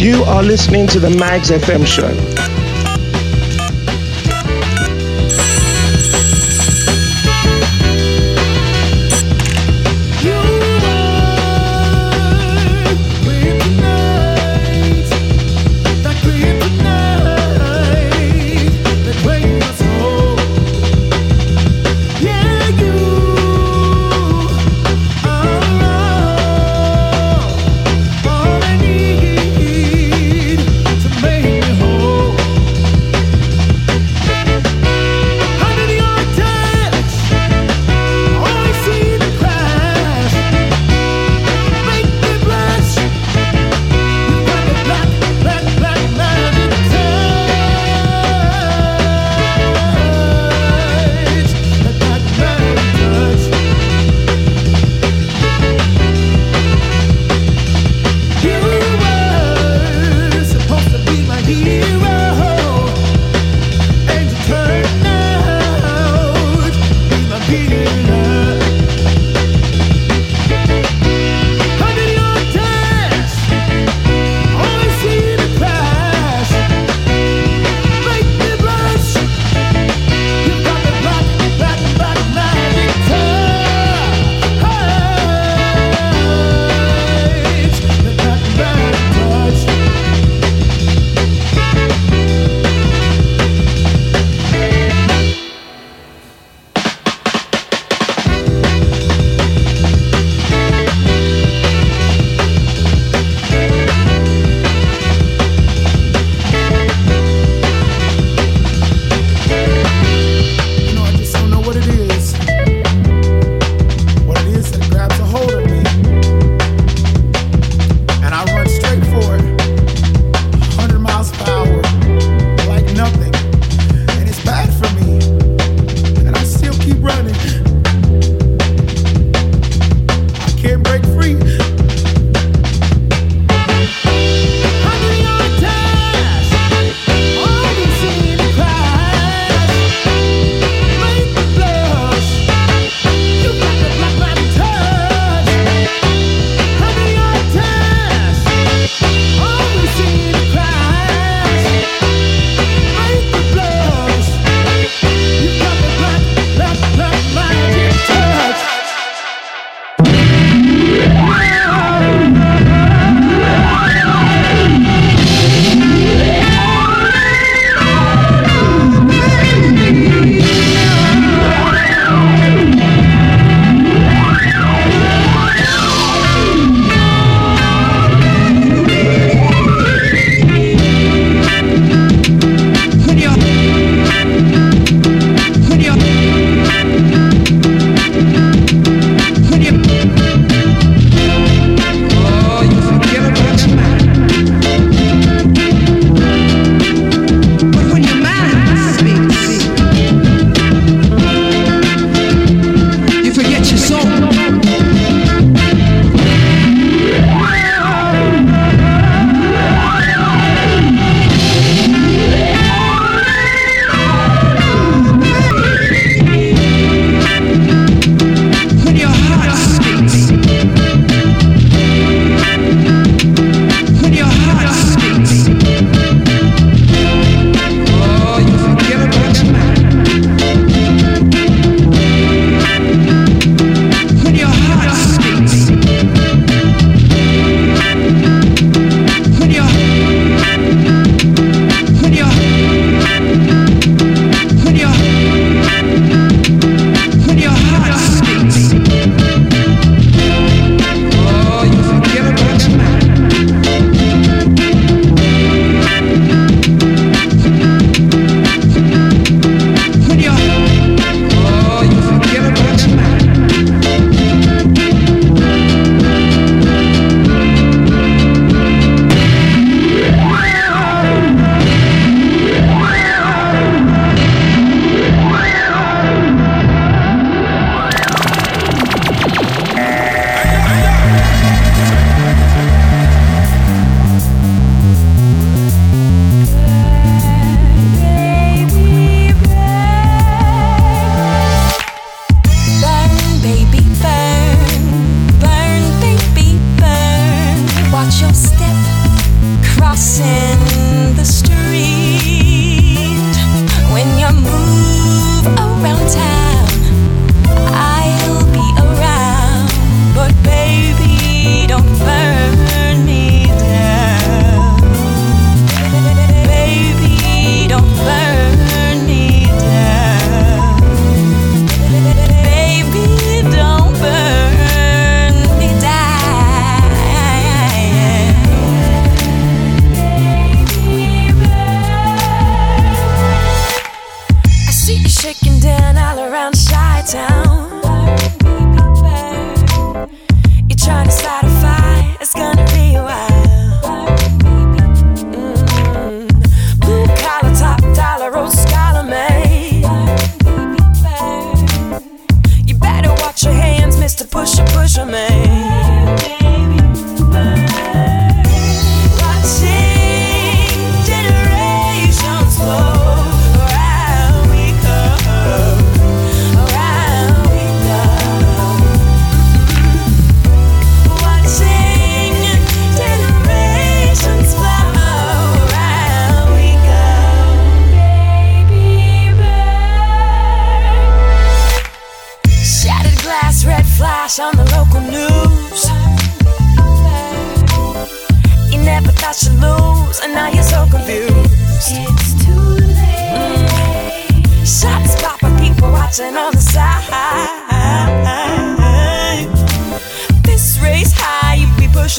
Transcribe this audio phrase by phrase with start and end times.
[0.00, 2.69] You are listening to the Magz FM show.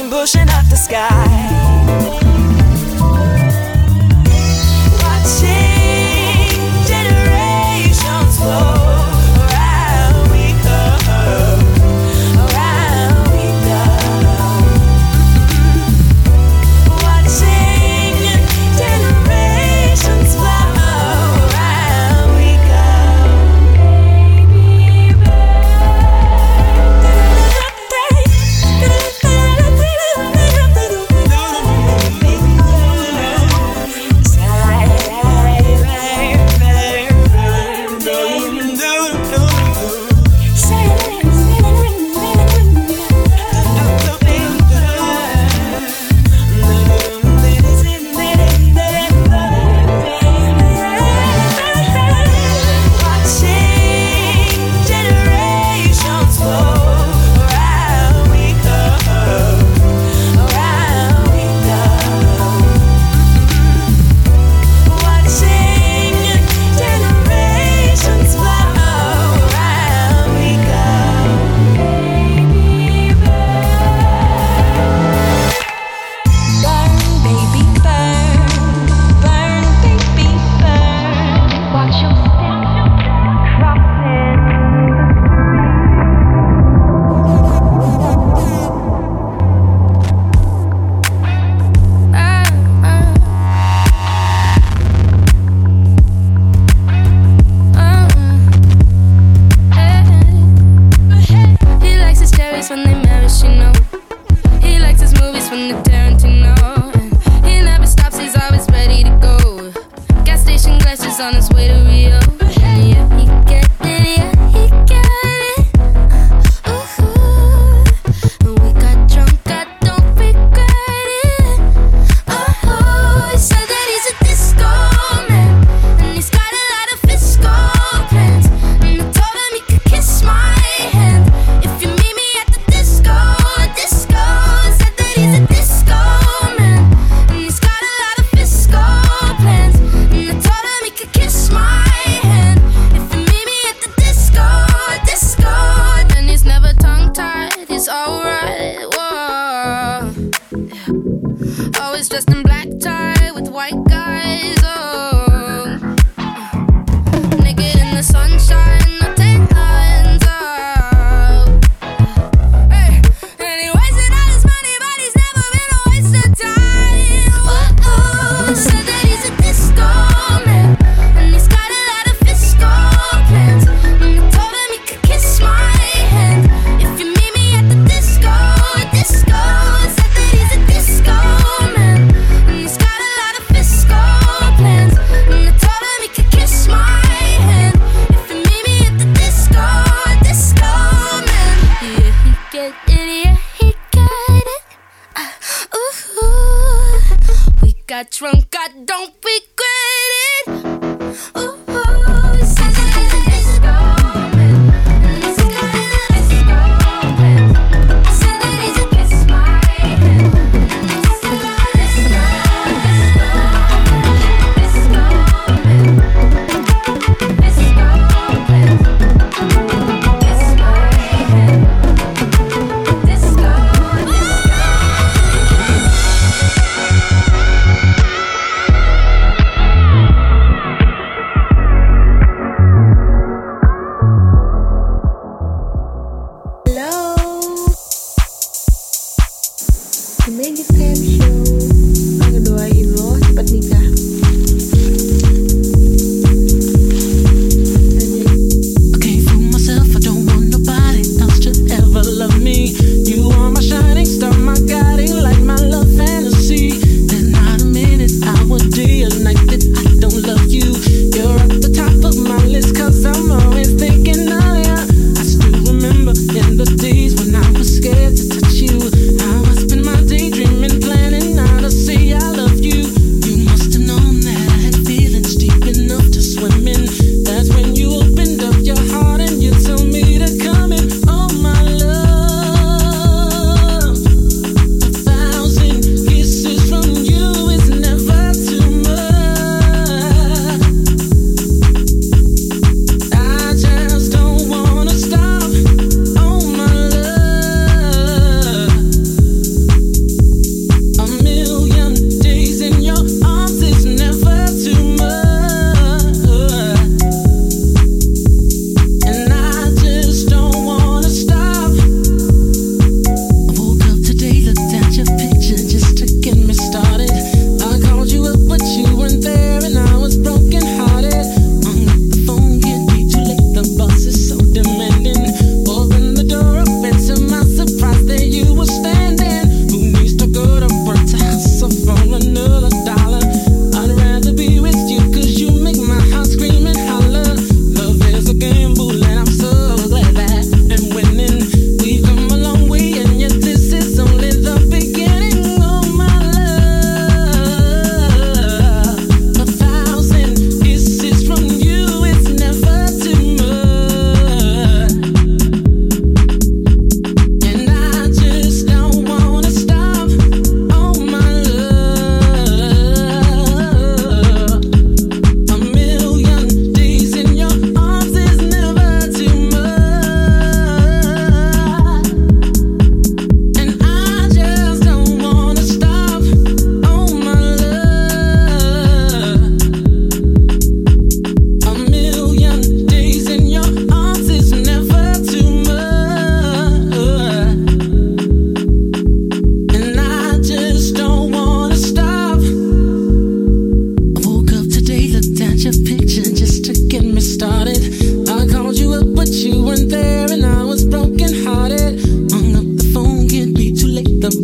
[0.10, 2.31] Pushing up the sky.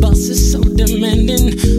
[0.08, 1.77] boss is so demanding.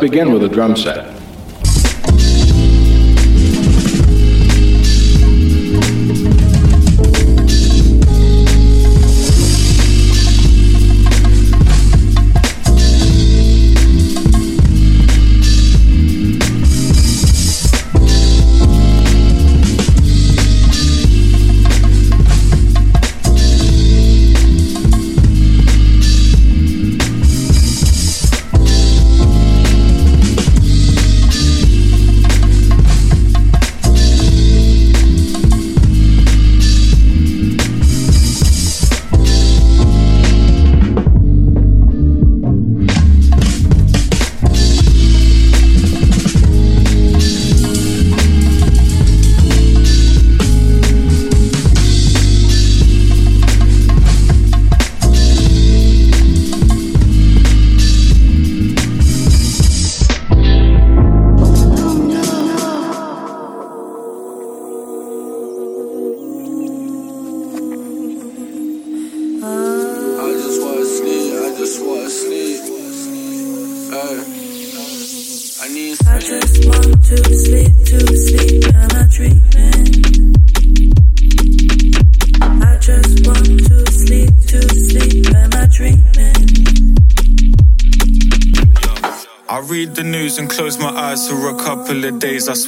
[0.00, 1.09] Begin with a drum set.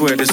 [0.03, 0.32] swear this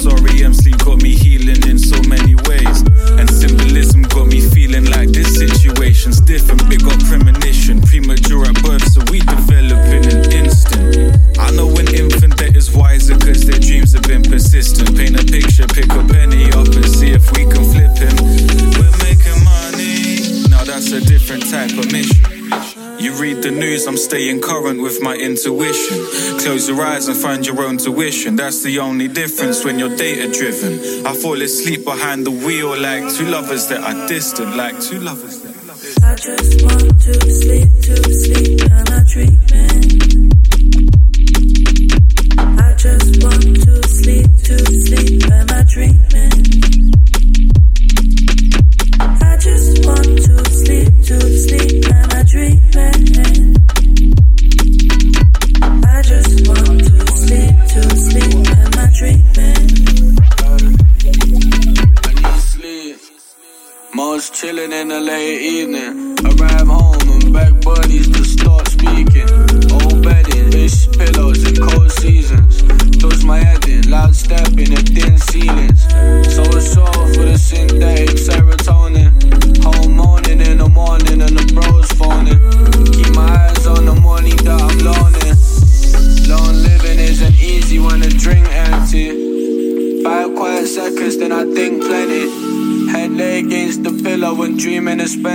[28.40, 31.06] that's the only difference when you're data driven.
[31.06, 35.42] I fall asleep behind the wheel like two lovers that are distant, like two lovers
[35.42, 35.60] that
[36.02, 38.39] I just want to sleep, to sleep.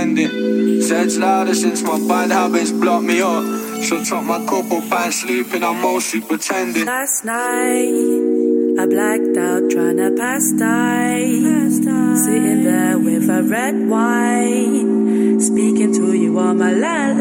[0.06, 0.82] ending.
[0.82, 3.44] Said's louder since my bad habits blocked me up.
[3.84, 6.86] So top my couple by sleeping, I'm mostly pretending.
[6.86, 8.44] Last night.
[8.78, 11.70] I blacked out trying to pass time.
[12.24, 15.40] Sitting there with a red wine.
[15.40, 17.16] Speaking to you on my landline.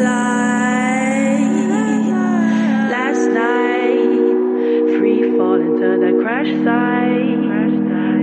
[2.95, 7.45] Last night, free falling to the crash site.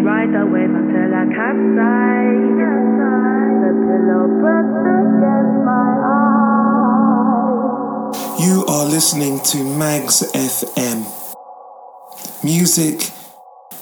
[0.09, 2.12] Ride the wave until I capsize.
[8.83, 11.05] are listening to Magz FM.
[12.42, 13.12] Music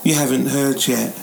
[0.05, 1.20] you haven't heard yet.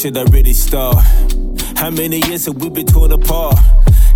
[0.00, 0.96] Should I really start?
[1.76, 3.56] How many years have we been torn apart?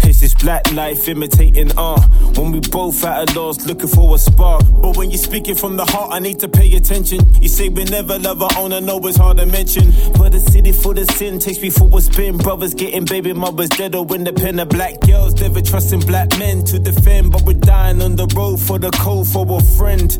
[0.02, 2.00] It's this black life imitating art.
[2.38, 4.62] When we both at a loss, looking for a spark.
[4.80, 7.20] But when you're speaking from the heart, I need to pay attention.
[7.42, 9.92] You say we never love our own, I know it's hard to mention.
[10.16, 12.38] But the city full of sin takes me for a spin.
[12.38, 15.38] Brothers getting baby mothers dead or in the pen of black girls.
[15.38, 17.32] Never trusting black men to defend.
[17.32, 20.16] But we're dying on the road for the cold for a friend.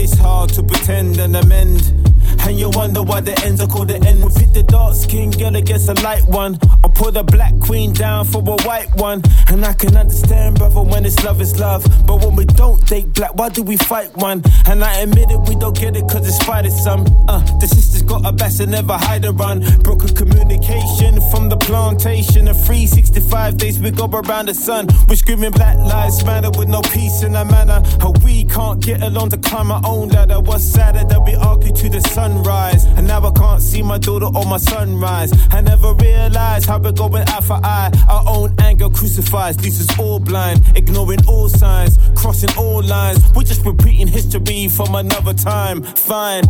[0.00, 2.05] It's hard to pretend and amend.
[2.46, 4.24] And you wonder why the ends are called the end.
[4.24, 6.58] We pick the dark skin girl against a light one.
[6.84, 9.22] I'll put the black queen down for a white one.
[9.48, 11.84] And I can understand, brother, when it's love is love.
[12.06, 14.42] But when we don't date black, why do we fight one?
[14.66, 17.04] And I admit it, we don't get it cause it's spite some.
[17.28, 19.60] Uh, the sisters got a bass and never hide a run.
[19.82, 22.44] Broken communication from the plantation.
[22.44, 24.86] The 365 days we go around the sun.
[25.08, 27.82] We're screaming black lives matter with no peace in our manner.
[28.00, 30.40] How we can't get along to climb our own ladder.
[30.40, 32.00] What's sadder that we argue to the
[32.36, 32.84] sunrise.
[32.96, 35.32] And now I can't see my daughter or my sunrise.
[35.50, 37.90] I never realized how we're going eye for eye.
[38.08, 40.62] Our own anger crucifies, leaves us all blind.
[40.74, 43.20] Ignoring all signs, crossing all lines.
[43.34, 45.82] We're just repeating history from another time.
[45.82, 46.44] Fine.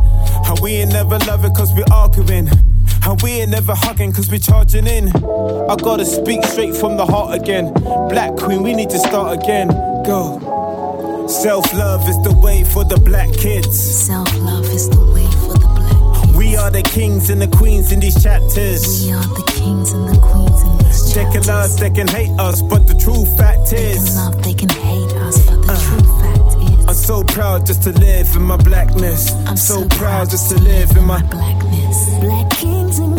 [0.44, 2.48] How we ain't never loving cause we're arguing.
[3.04, 5.08] And we ain't never hugging cause we're charging in.
[5.08, 7.72] I gotta speak straight from the heart again.
[8.08, 9.68] Black Queen, we need to start again.
[10.04, 11.26] Go.
[11.28, 13.76] Self love is the way for the black kids.
[14.06, 15.25] Self love is the way
[16.56, 19.04] We are the kings and the queens in these chapters.
[19.04, 21.14] We are the kings and the queens in these chapters.
[21.14, 23.76] They can love, they can hate us, but the true fact is.
[23.76, 24.16] They can is.
[24.16, 26.88] love, they can hate us, but the uh, true fact is.
[26.88, 29.34] I'm so proud just to live in my blackness.
[29.44, 31.20] I'm so, proud just to live in my.
[31.24, 32.08] blackness.
[32.20, 33.15] Black kings and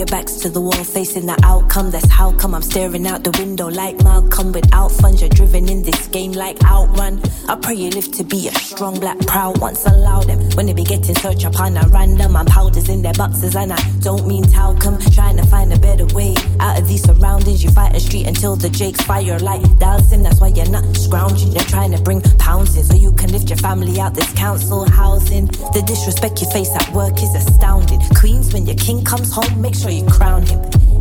[0.00, 1.90] your back's to the wall, facing the outcome.
[1.90, 4.50] That's how come I'm staring out the window like Malcolm.
[4.50, 7.20] Without funds, you're driven in this game like outrun.
[7.50, 9.84] I pray you live to be a strong black proud once.
[9.84, 12.34] Allow them when they be getting search upon a random.
[12.34, 14.98] I'm powders in their boxes and I don't mean talcum.
[15.12, 17.62] Trying to find a better way out of these surroundings.
[17.62, 20.22] You fight a street until the jakes fire like dancing.
[20.22, 21.52] That's why you're not scrounging.
[21.52, 24.88] You're trying to bring pounds in so you can lift your family out this council
[24.88, 25.44] housing.
[25.76, 28.00] The disrespect you face at work is astounding.
[28.18, 30.60] Queens, when your king comes home, make sure you crown him.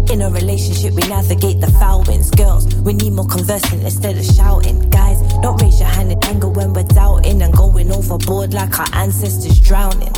[0.09, 2.31] In a relationship, we navigate the foul winds.
[2.31, 4.89] Girls, we need more conversing instead of shouting.
[4.89, 8.87] Guys, don't raise your hand in anger when we're doubting and going overboard like our
[8.93, 10.11] ancestors drowning.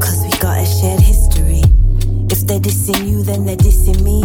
[0.00, 1.62] Cause we got a shared history.
[2.30, 4.22] If they're dissing you, then they're dissing me.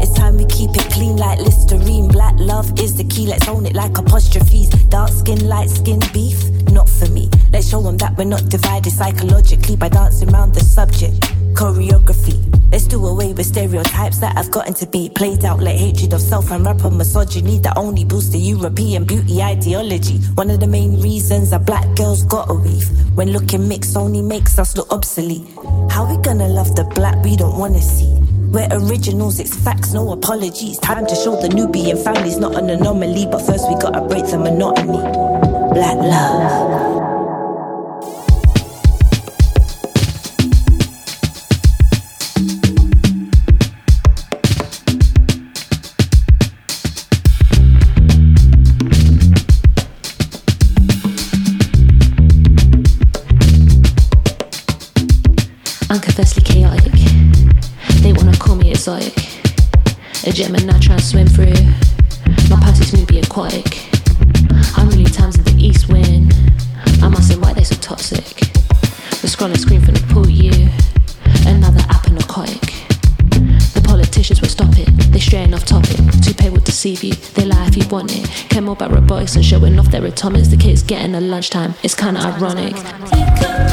[0.00, 2.08] It's time we keep it clean like Listerine.
[2.08, 4.68] Black love is the key, let's own it like apostrophes.
[4.88, 6.38] Dark skin, light skin beef,
[6.70, 7.28] not for me.
[7.52, 11.20] Let's show them that we're not divided psychologically by dancing around the subject.
[11.54, 12.51] Choreography.
[12.72, 16.22] Let's do away with stereotypes that have gotten to be played out like hatred of
[16.22, 20.16] self and rapper misogyny that only boosts the European beauty ideology.
[20.36, 24.22] One of the main reasons a black girl's got a weave when looking mixed only
[24.22, 25.46] makes us look obsolete.
[25.90, 28.14] How we gonna love the black we don't wanna see?
[28.52, 30.78] We're originals, it's facts, no apologies.
[30.78, 34.38] Time to show the Nubian family's not an anomaly, but first we gotta break the
[34.38, 34.96] monotony.
[35.74, 37.01] Black love.
[79.12, 80.48] And showing off their atomics.
[80.48, 81.74] The kids getting a lunchtime.
[81.82, 83.71] It's kinda ironic.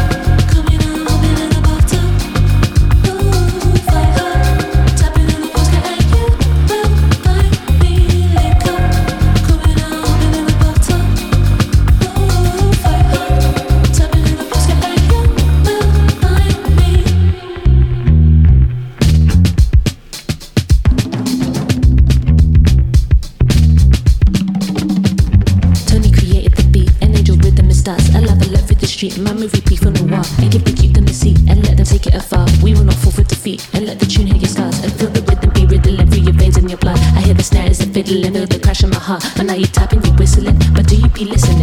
[39.38, 41.59] And now you tapping, you whistling, but do you be listening?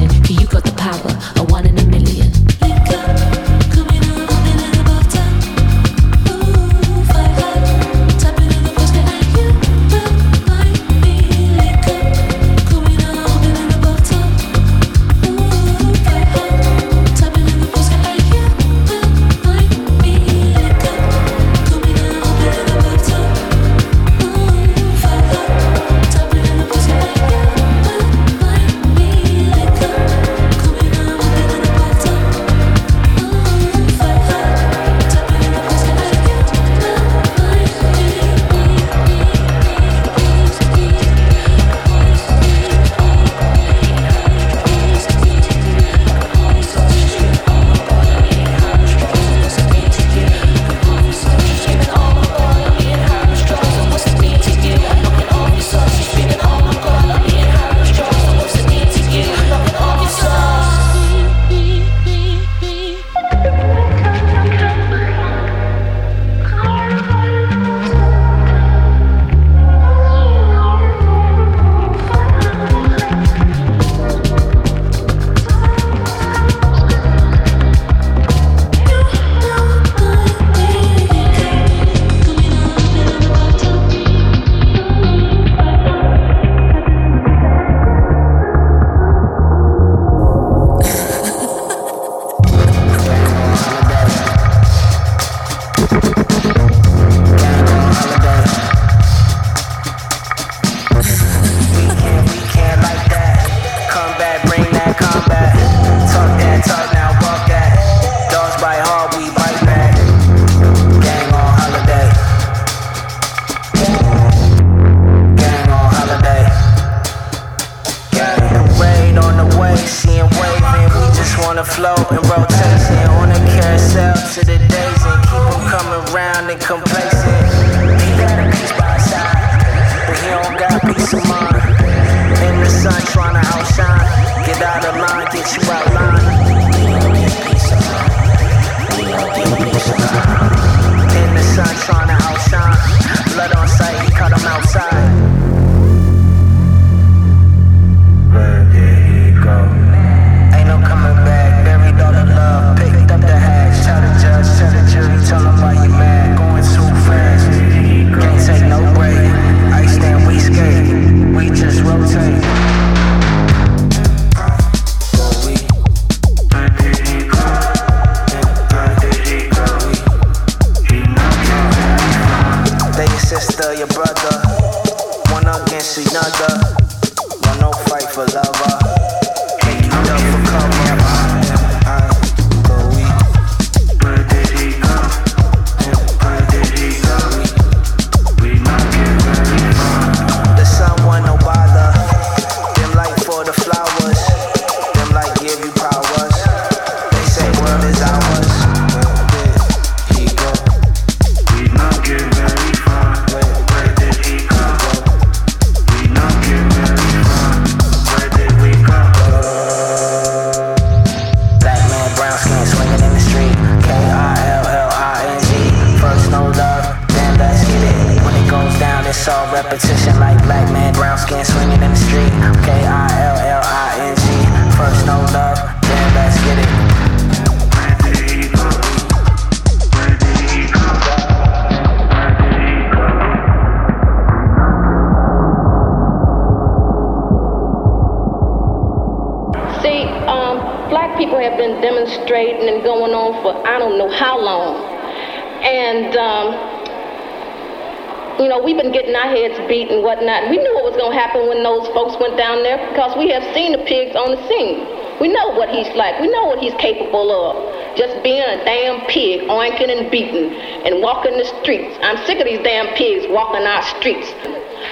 [262.47, 264.30] These damn pigs walking our streets.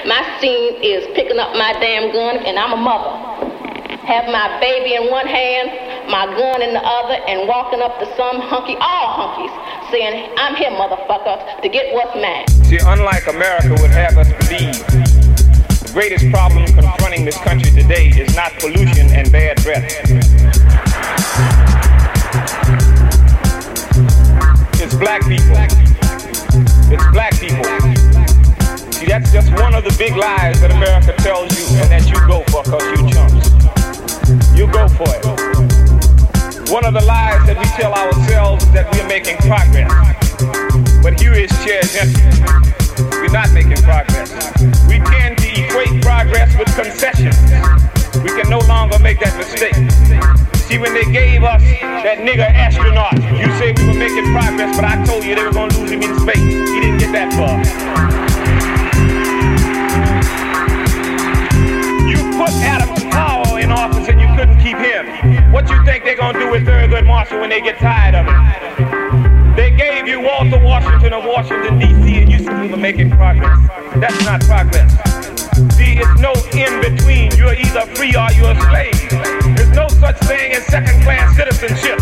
[0.04, 3.34] My scene is picking up my damn gun and I'm a mother
[4.04, 5.70] have my baby in one hand,
[6.10, 10.54] my gun in the other, and walking up to some hunky, all hunkies, saying, I'm
[10.56, 12.46] here, motherfucker, to get what's mine.
[12.64, 18.34] See, unlike America would have us believe, the greatest problem confronting this country today is
[18.36, 19.90] not pollution and bad breath.
[24.80, 25.83] It's black people.
[26.92, 27.64] It's black people.
[28.92, 32.16] See, that's just one of the big lies that America tells you and that you
[32.26, 33.48] go for because you chumps.
[34.56, 35.24] You go for it.
[36.70, 39.92] One of the lies that we tell ourselves is that we're making progress.
[41.02, 41.52] But here is
[41.96, 42.24] empty.
[43.20, 44.32] We're not making progress.
[44.88, 47.36] We tend to equate progress with concessions.
[48.22, 50.33] We can no longer make that mistake.
[50.64, 54.84] See, when they gave us that nigger astronaut, you said we were making progress, but
[54.86, 56.40] I told you they were gonna lose him in space.
[56.40, 57.60] He didn't get that far.
[62.08, 65.52] You put Adam Powell in office and you couldn't keep him.
[65.52, 69.56] What you think they're gonna do with Thurgood Marshall when they get tired of it?
[69.56, 72.22] They gave you Walter Washington of Washington D.C.
[72.22, 73.60] and you said we were making progress.
[73.96, 75.23] That's not progress.
[75.74, 77.32] See, it's no in between.
[77.36, 79.10] You're either free or you're a slave.
[79.56, 81.98] There's no such thing as second-class citizenship.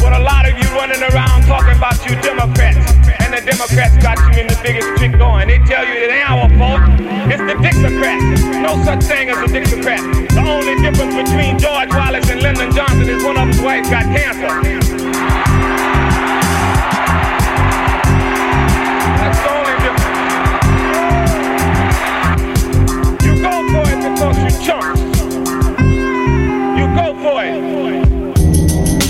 [0.00, 2.80] What a lot of you running around talking about you Democrats,
[3.20, 5.48] and the Democrats got you in the biggest trick going.
[5.48, 6.80] They tell you it ain't our fault,
[7.28, 8.62] it's the Dixiecrats.
[8.62, 10.32] No such thing as a Dixiecrat.
[10.32, 14.04] The only difference between George Wallace and Lyndon Johnson is one of his wives got
[14.04, 15.49] cancer.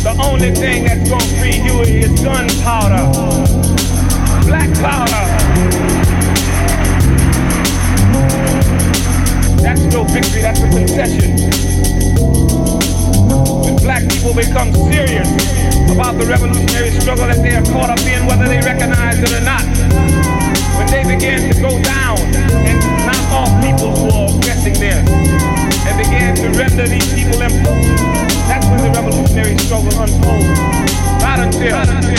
[0.02, 3.04] The only thing that's gonna free you is gunpowder,
[4.48, 5.24] black powder.
[9.60, 11.36] That's no victory, that's a concession.
[13.60, 15.28] When black people become serious
[15.92, 19.44] about the revolutionary struggle that they are caught up in, whether they recognize it or
[19.44, 19.60] not,
[20.80, 22.16] when they begin to go down
[22.64, 25.39] and knock off people who are oppressing them,
[26.10, 27.38] began to render these people.
[27.38, 29.92] That's when the revolutionary struggle.
[31.20, 31.70] Not until.
[31.70, 32.10] Not until.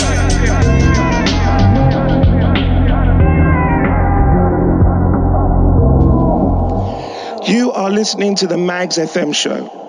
[7.54, 9.81] You are listening to the Magz FM show.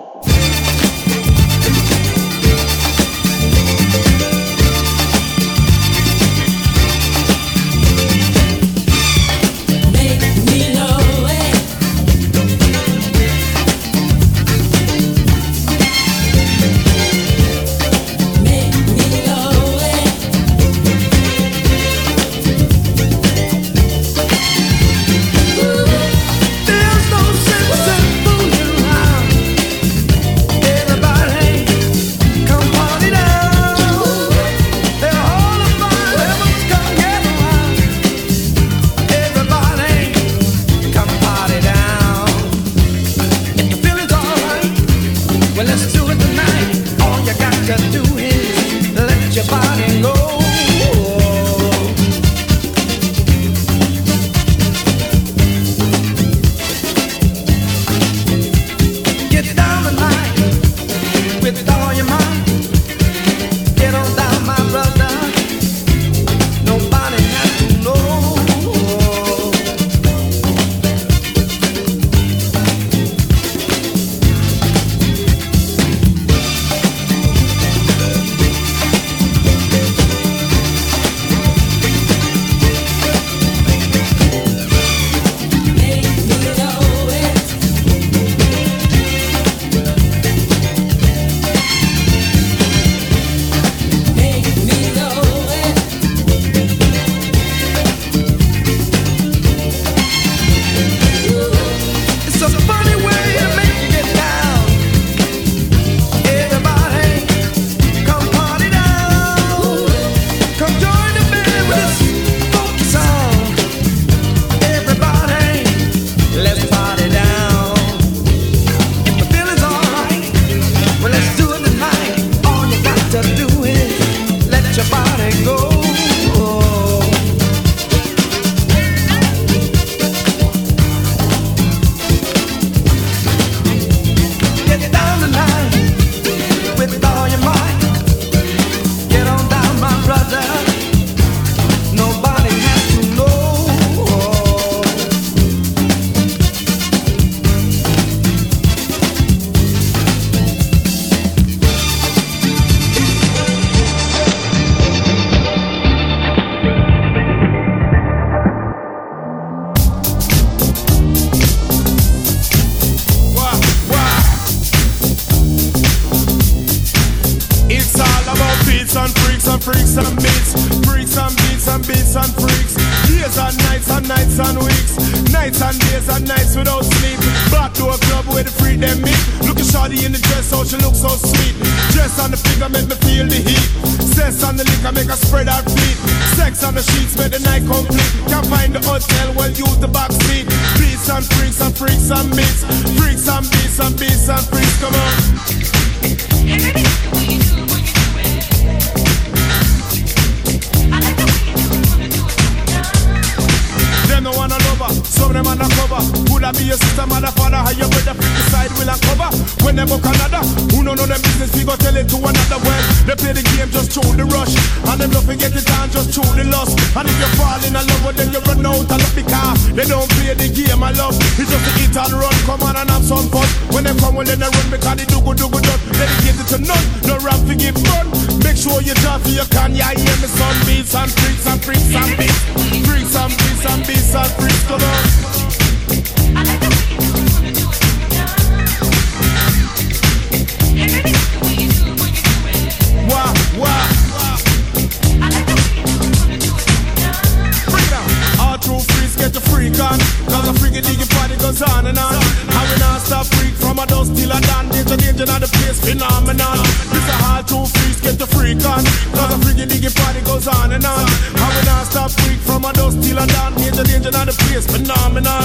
[259.93, 261.05] this party goes on and on.
[261.35, 263.55] I will not stop freak from a dust till I dawn.
[263.55, 265.43] Major danger on the place, phenomenon.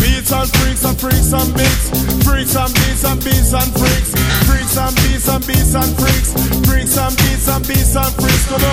[0.00, 1.90] Beats and freaks and freaks and beats.
[2.24, 4.10] Freaks and beats and beats and freaks.
[4.46, 6.32] Freaks and beats and beats and freaks.
[6.66, 8.46] Freaks and beats and beats and freaks.
[8.48, 8.64] Come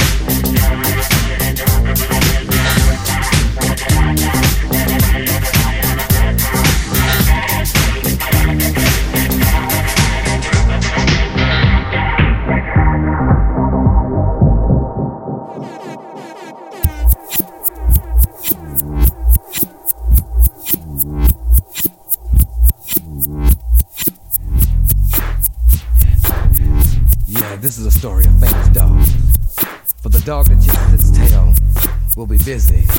[0.00, 0.05] on.
[32.16, 32.95] Will be busy.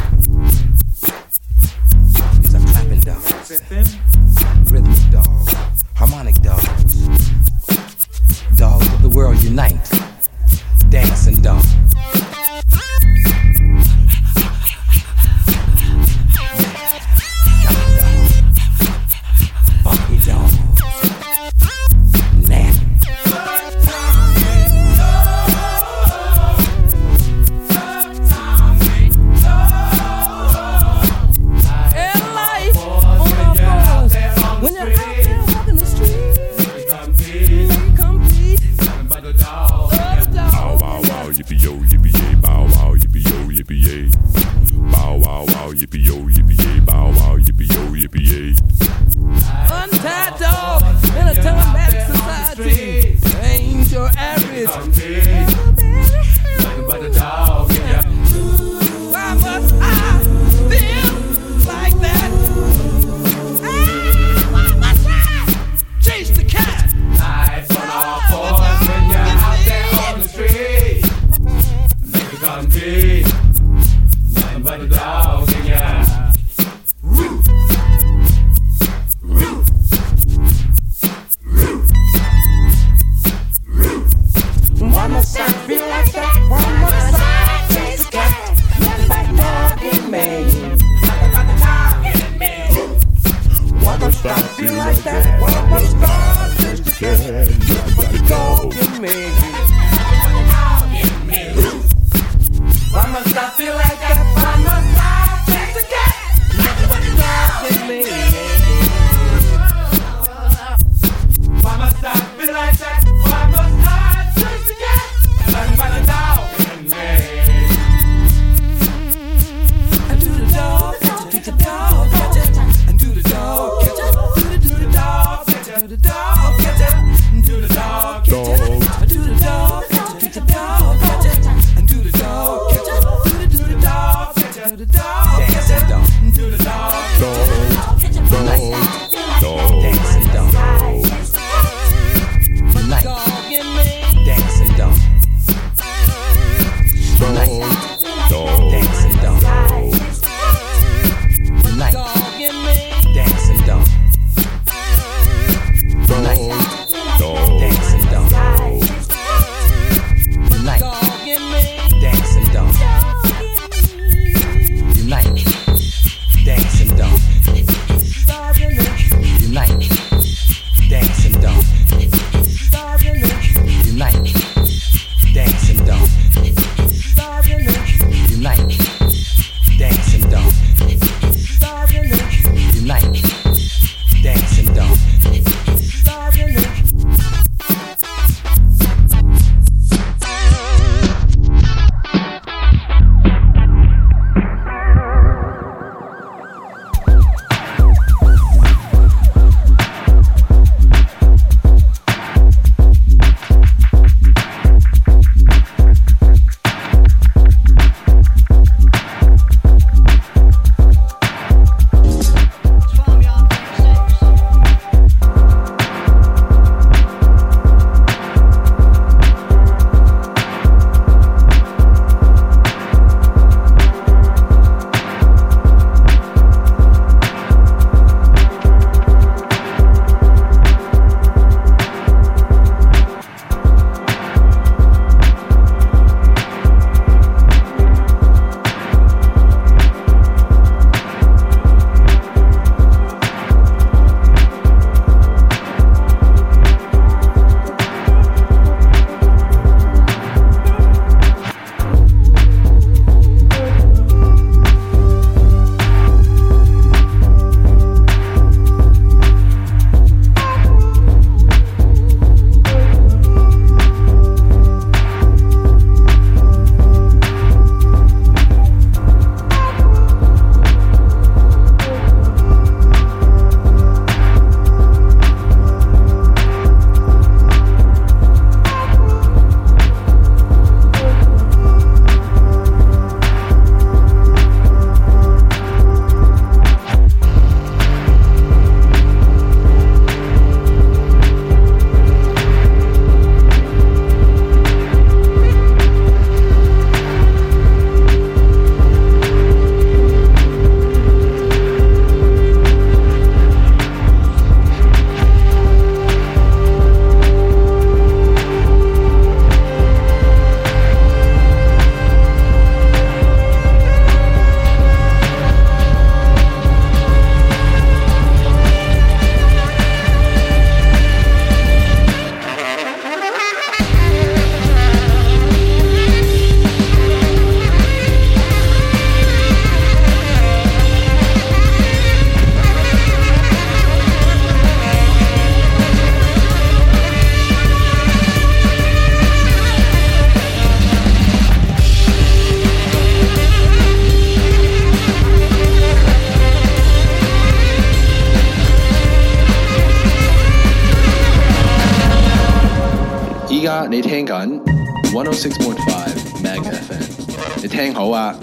[355.17, 358.35] 106.5 Meg FM，你聽好啊！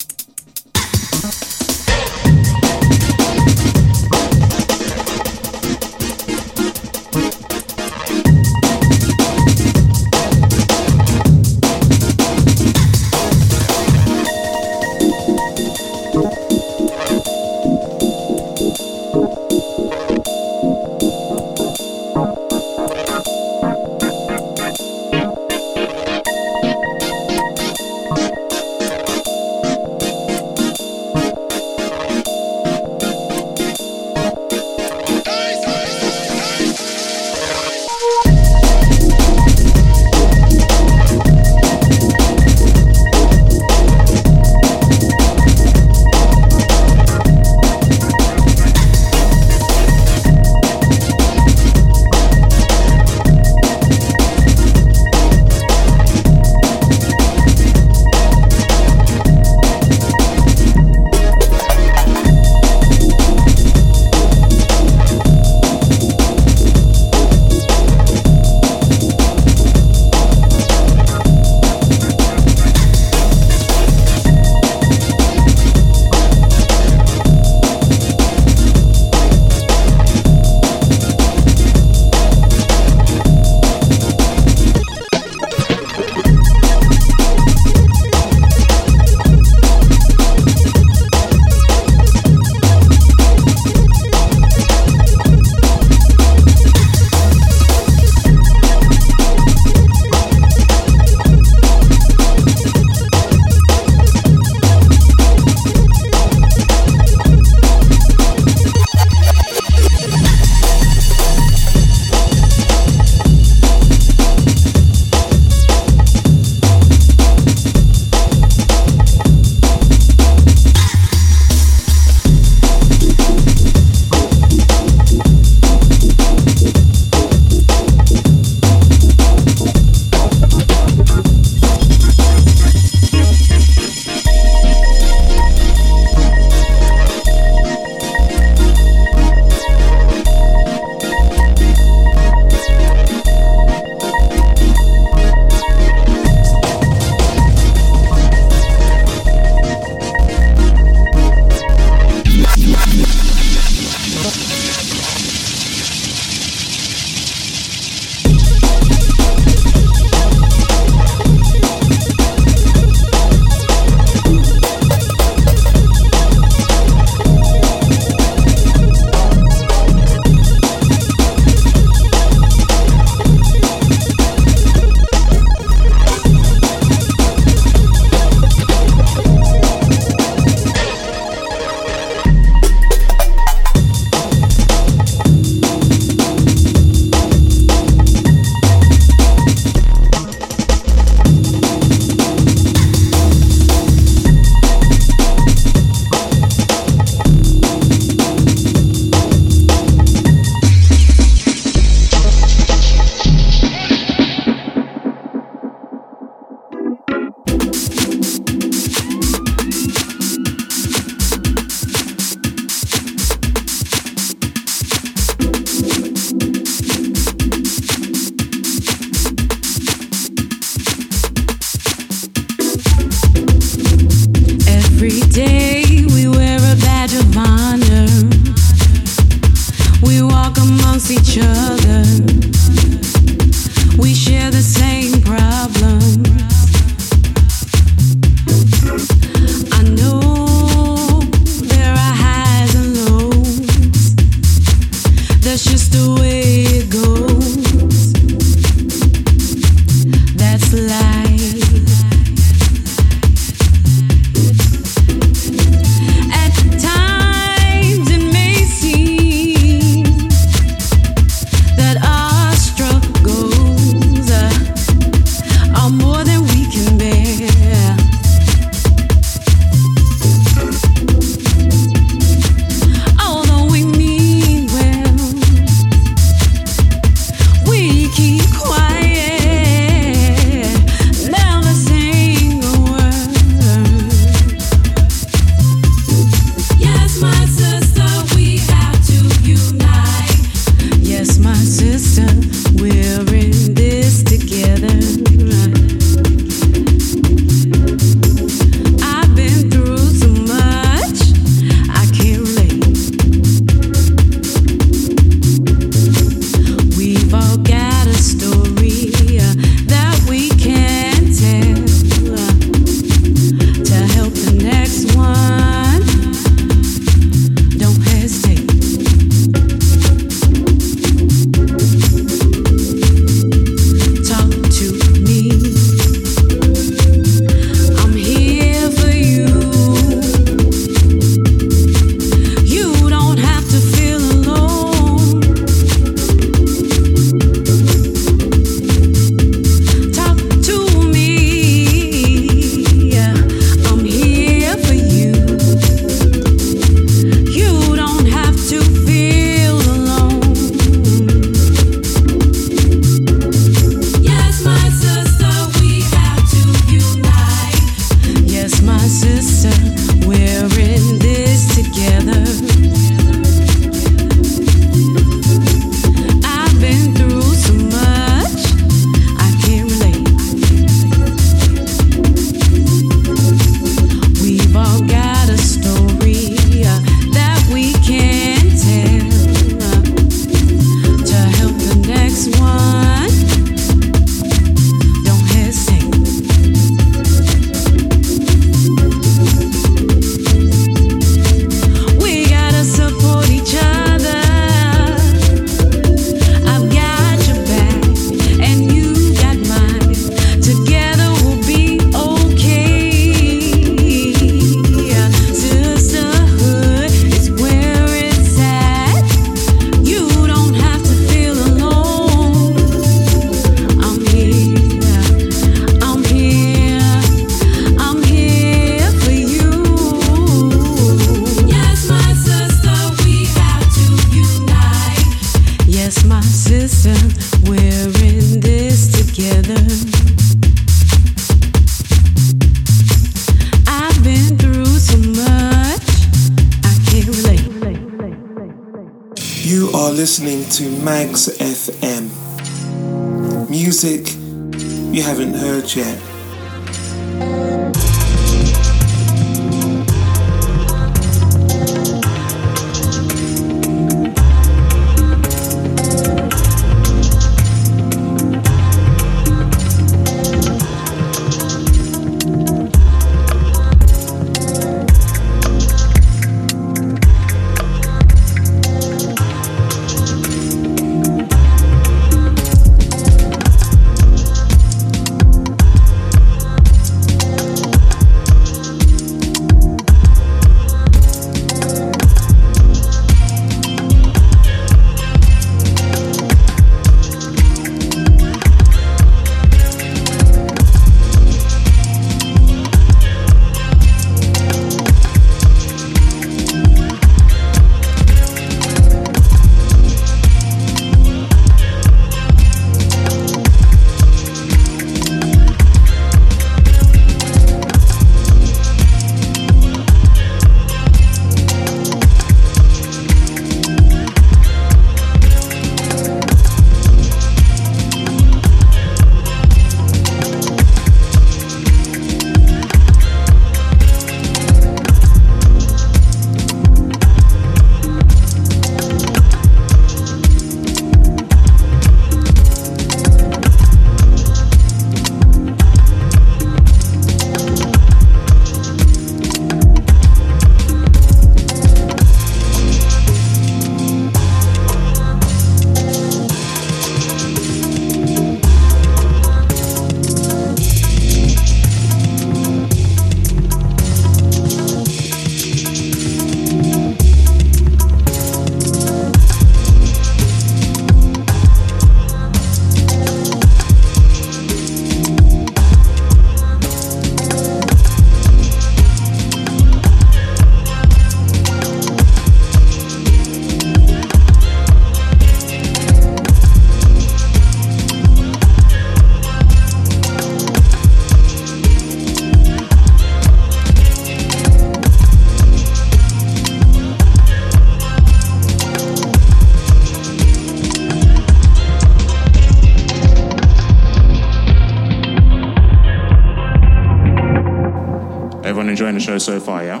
[598.66, 600.00] Everyone enjoying the show so far, yeah?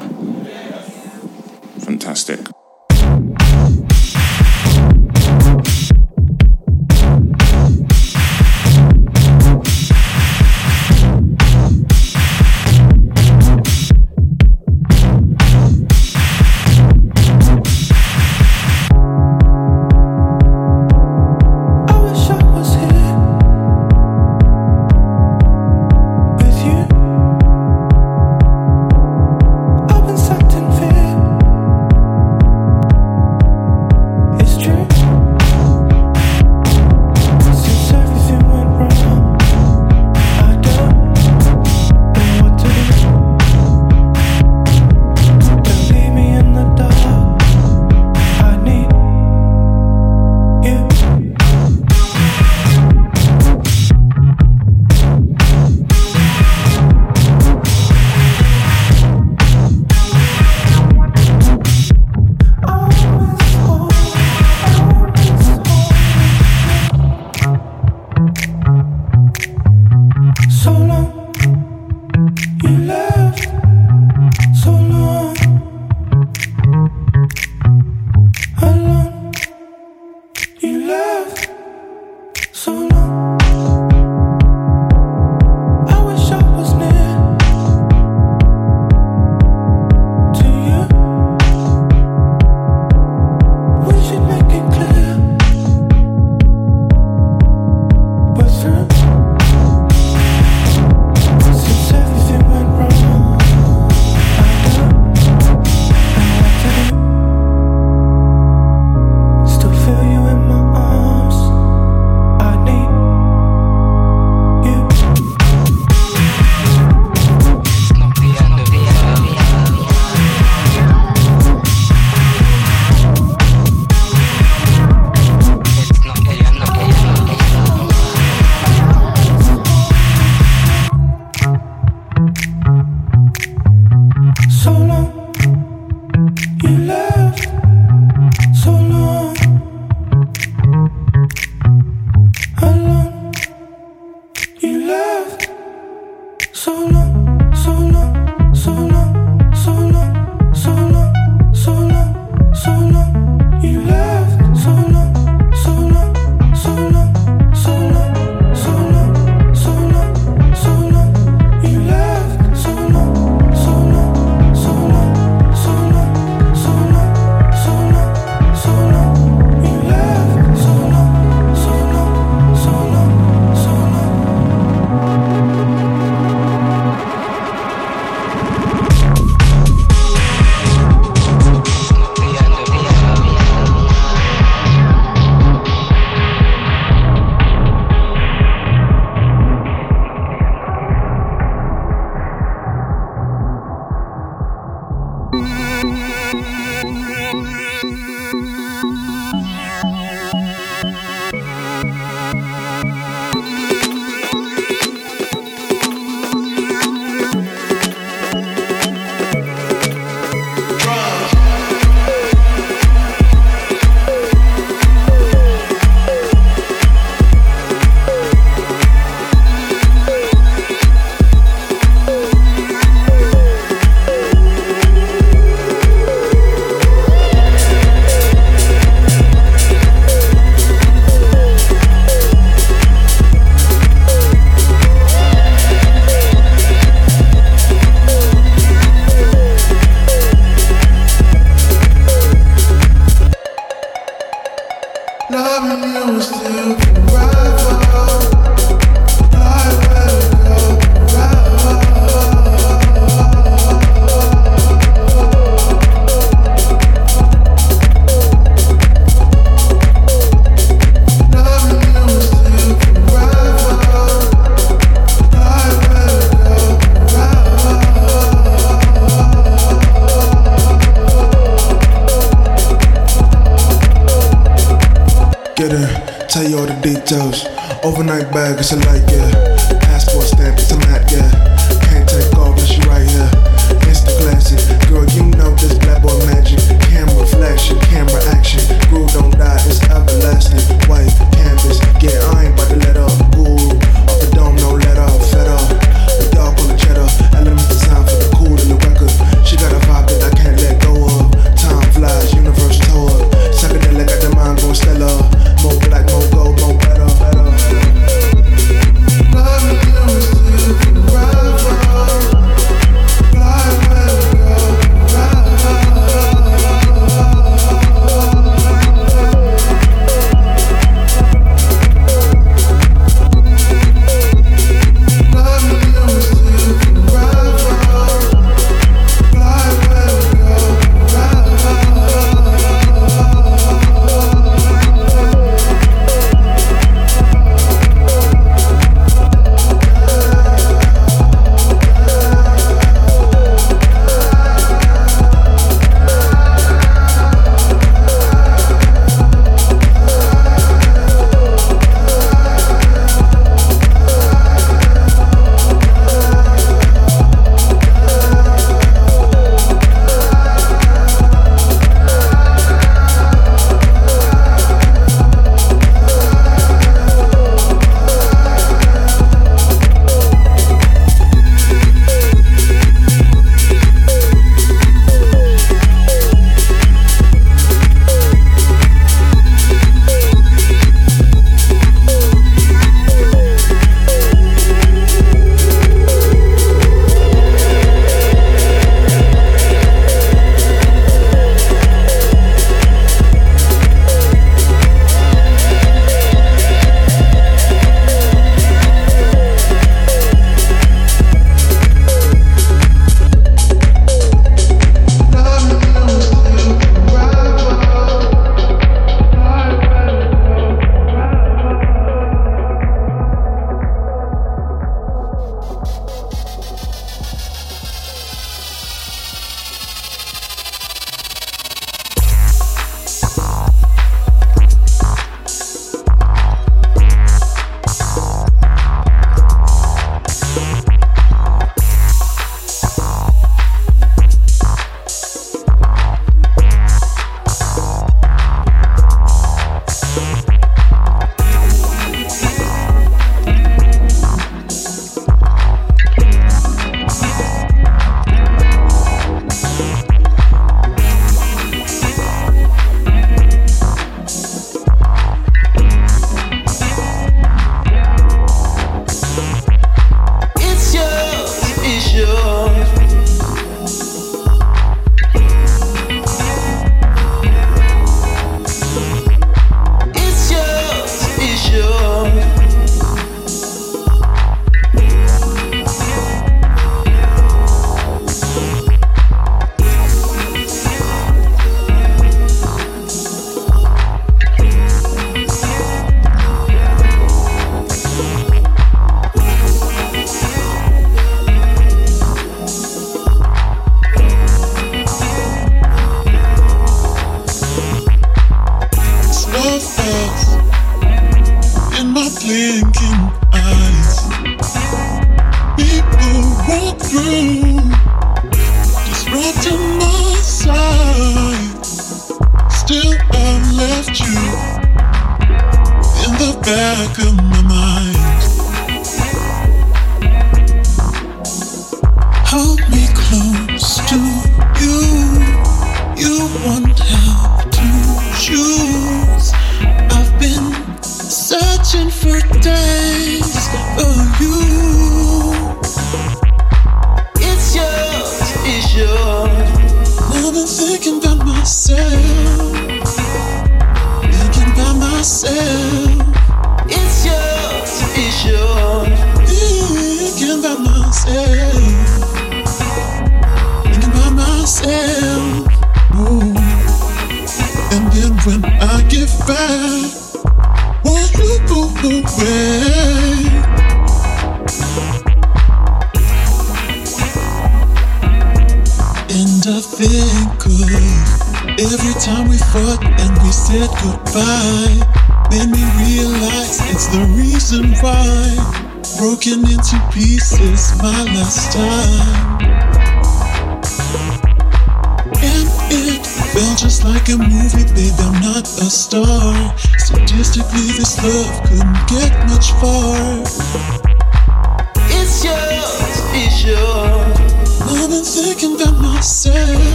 [1.78, 2.55] Fantastic.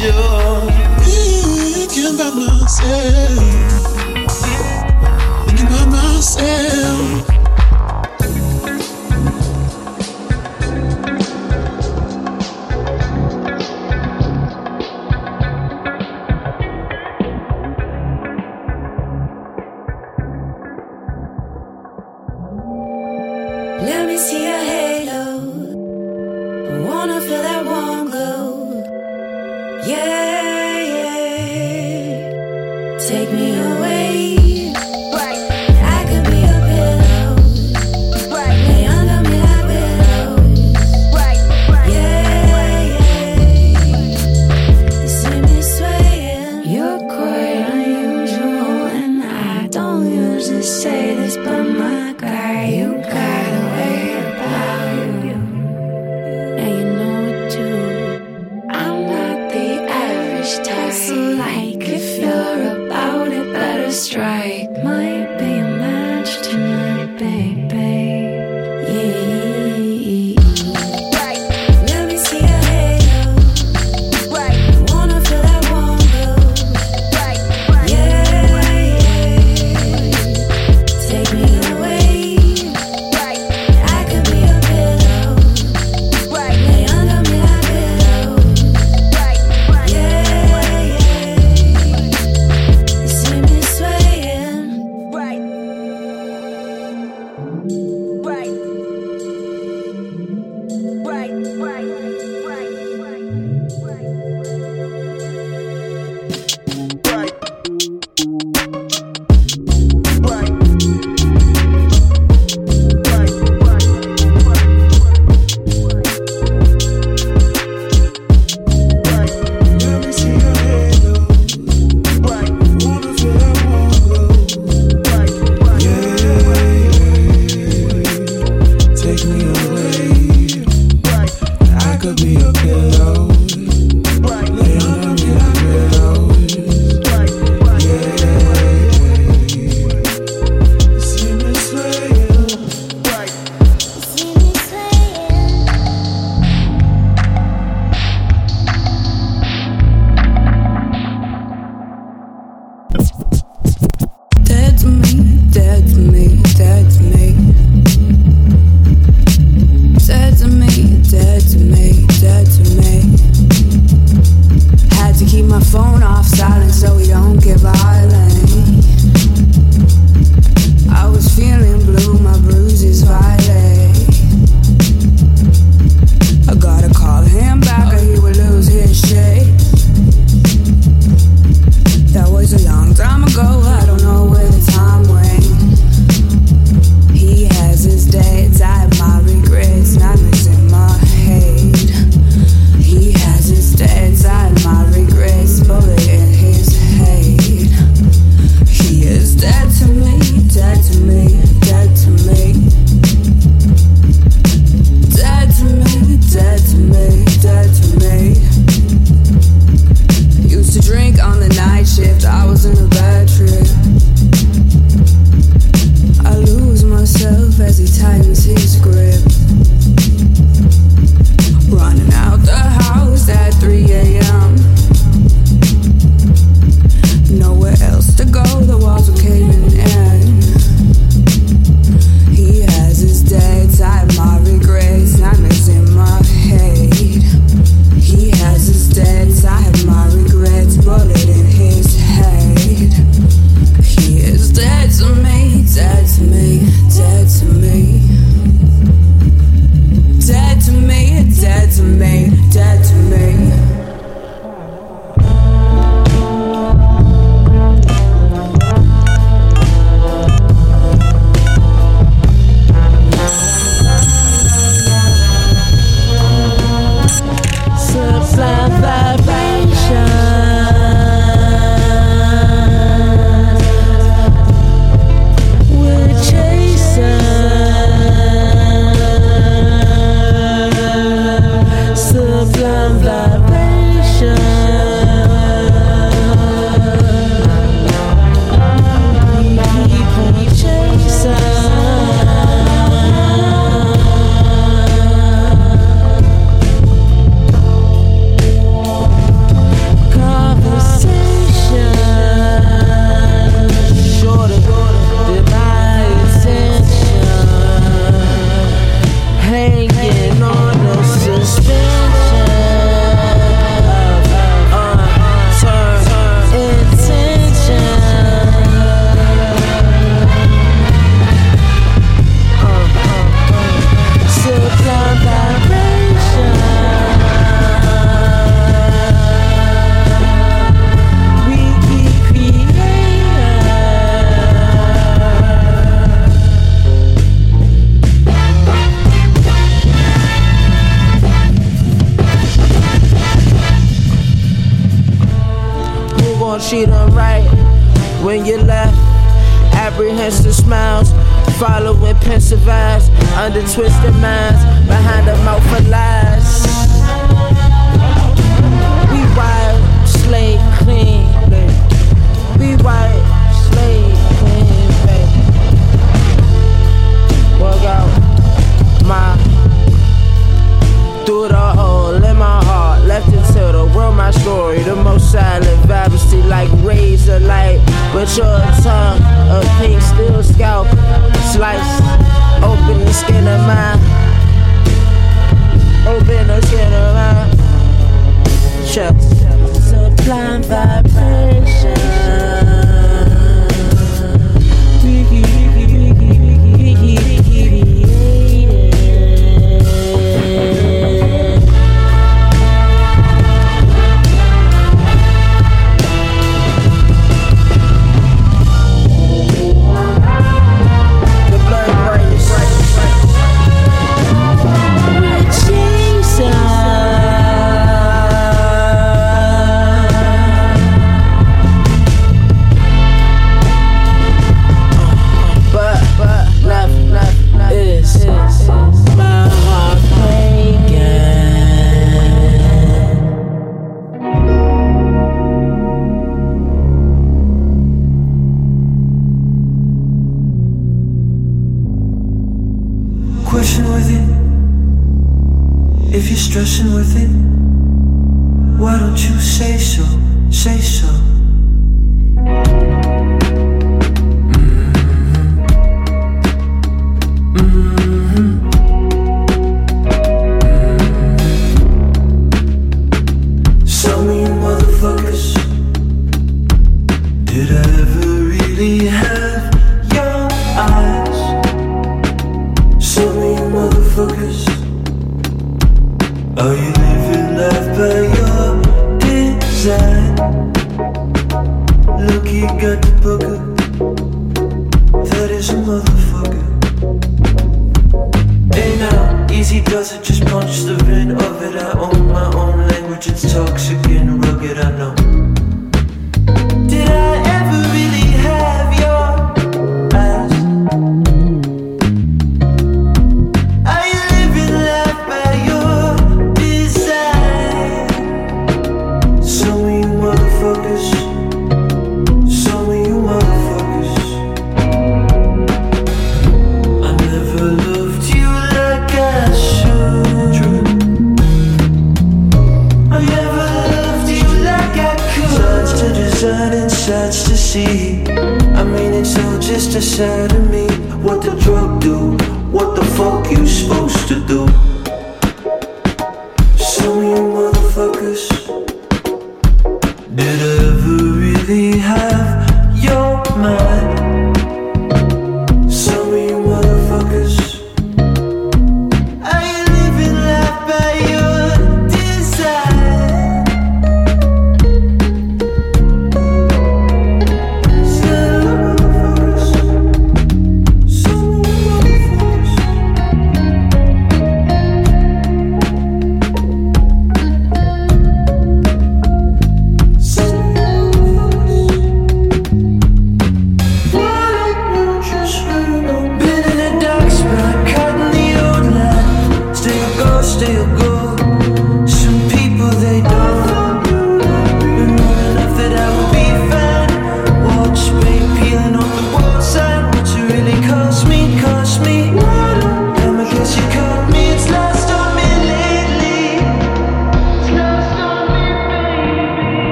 [0.00, 0.74] Yours.
[1.74, 3.38] Thinking about myself.
[5.46, 6.83] Thinking about myself.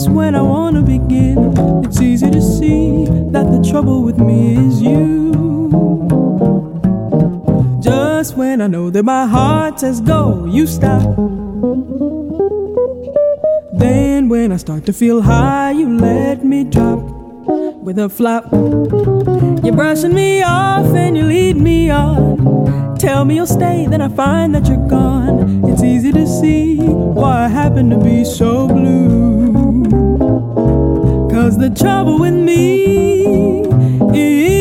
[0.00, 1.52] Calling when I wanna begin.
[1.84, 5.30] It's easy to see that the trouble with me is you.
[7.82, 11.02] Just when I know that my heart says go, you stop.
[13.74, 17.00] Then when I start to feel high, you let me drop
[17.82, 18.50] with a flop.
[19.62, 22.96] You're brushing me off and you lead me on.
[22.98, 25.64] Tell me you'll stay, then I find that you're gone.
[25.68, 29.29] It's easy to see why I happen to be so blue.
[31.50, 33.64] Cause the trouble with me.
[34.14, 34.59] is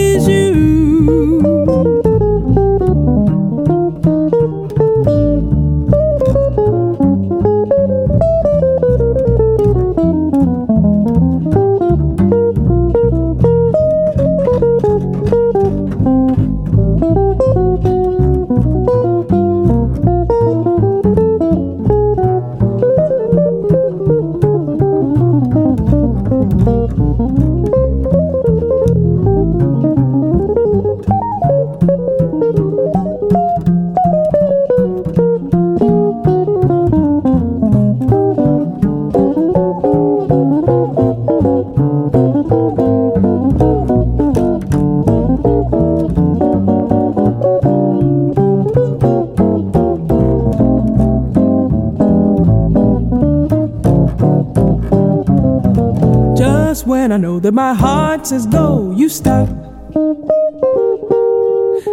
[58.27, 59.47] says go, you stop.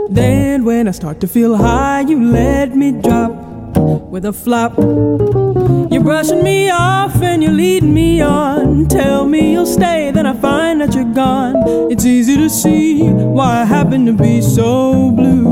[0.08, 3.30] Then when I start to feel high, you let me drop
[4.10, 4.76] with a flop.
[5.92, 8.88] You're brushing me off and you're leading me on.
[8.88, 11.56] Tell me you'll stay, then I find that you're gone.
[11.92, 15.46] It's easy to see why I happen to be so blue.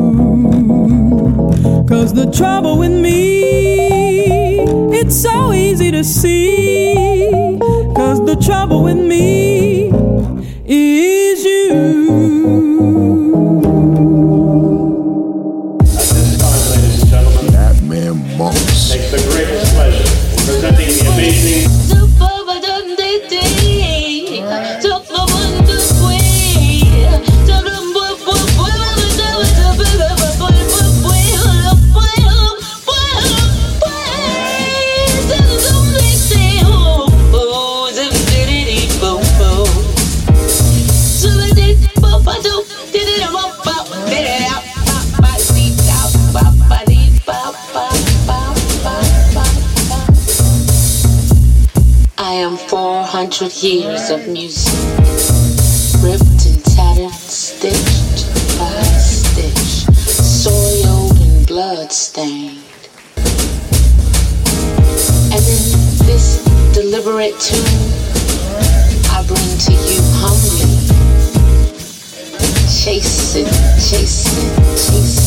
[1.86, 4.60] Cause the trouble with me,
[4.92, 7.58] it's so easy to see.
[7.94, 9.83] Cause the trouble with me
[10.66, 11.13] is
[53.14, 54.74] hundred years of music,
[56.02, 58.26] ripped and tattered, stitched
[58.58, 62.58] by stitch, soiled and blood-stained.
[65.30, 65.62] And in
[66.10, 66.42] this
[66.74, 67.62] deliberate tune,
[69.14, 70.74] I bring to you humbly,
[72.66, 73.46] chasing,
[73.78, 75.23] chasing, chasing,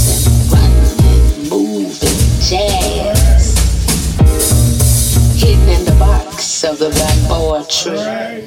[6.78, 8.46] the bamboo tree,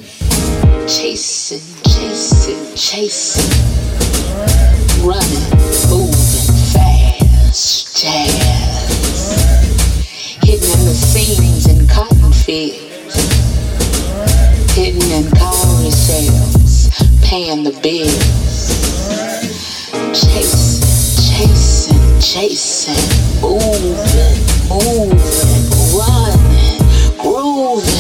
[0.87, 3.51] chasing, chasing, chasing,
[5.05, 5.51] running,
[5.91, 9.27] moving, fast, jazz,
[10.45, 13.17] hidden in the seams and cotton fields,
[14.77, 16.89] hidden in cowrie sales,
[17.23, 18.71] paying the bills.
[20.15, 20.87] Chasing,
[21.19, 23.99] chasing, chasing, moving,
[24.69, 25.67] moving,
[25.99, 26.79] running,
[27.19, 28.00] grooving,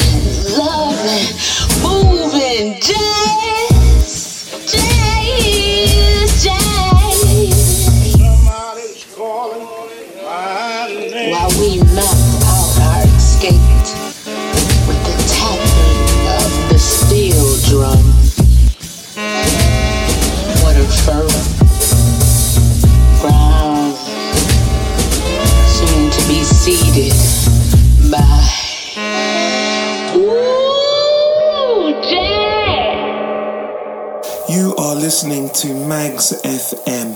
[35.54, 37.10] to Magz FM.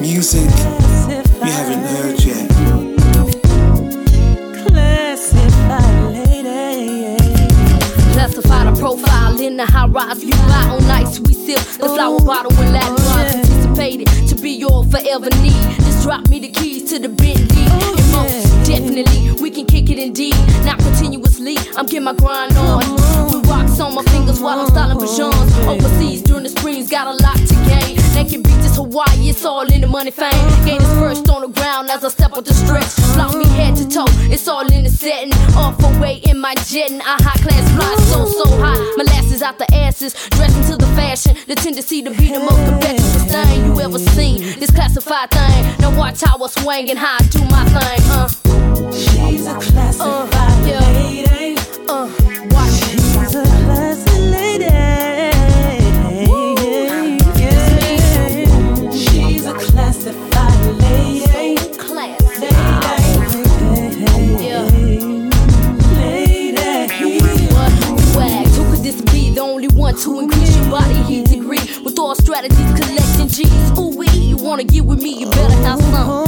[0.00, 0.48] Music
[1.44, 2.48] you haven't heard yet.
[8.12, 10.24] Classified a profile in the high rise.
[10.24, 13.26] You lie on nights, we sip the flower oh, bottle and Latin wine.
[13.26, 15.76] Anticipated to be your forever need.
[15.80, 17.66] Just drop me the keys to the Bentley.
[18.16, 18.43] Oh,
[18.94, 20.36] Definitely, we can kick it indeed.
[20.64, 22.78] Not continuously, I'm getting my grind on.
[23.26, 25.50] With rocks on my fingers while I'm styling pajamas.
[25.66, 27.98] Overseas during the springs, got a lot to gain.
[28.14, 30.30] They can beat this Hawaii, it's all in the money fame.
[30.64, 32.94] Gain is first on the ground as I step out the stretch.
[33.16, 35.32] Block me head to toe, it's all in the setting.
[35.56, 38.78] Off away in my jet and I high class fly so so high.
[38.96, 41.34] Molasses out the asses, dressing to the fashion.
[41.48, 44.38] The tendency to be the most competitive thing you ever seen.
[44.60, 45.78] This classified thing.
[45.80, 48.83] Now watch how I swing and how I do my thing.
[48.92, 51.56] She's a classified lady.
[51.88, 52.08] Uh,
[52.50, 52.72] watch.
[52.90, 54.70] She's a classic lady.
[58.92, 61.56] She's a classified lady.
[61.78, 62.20] Class.
[68.12, 68.46] Swag.
[68.48, 69.30] Who could this be?
[69.34, 73.78] The only one to increase your body heat degree with all strategies collecting G's.
[73.78, 75.10] Ooh wee, you wanna get with me?
[75.18, 76.23] You better have some,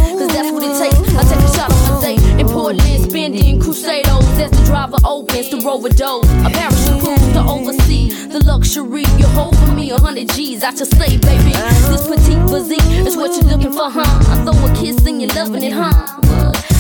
[3.27, 6.21] Spending Crusados as the driver opens the rover door.
[6.47, 9.03] A parachute cruise to oversee the luxury.
[9.19, 10.63] You hold for me a hundred G's.
[10.63, 11.51] I just say, baby,
[11.91, 14.07] this petite physique is what you're looking for, huh?
[14.31, 15.91] I throw a kiss and you're loving it, huh?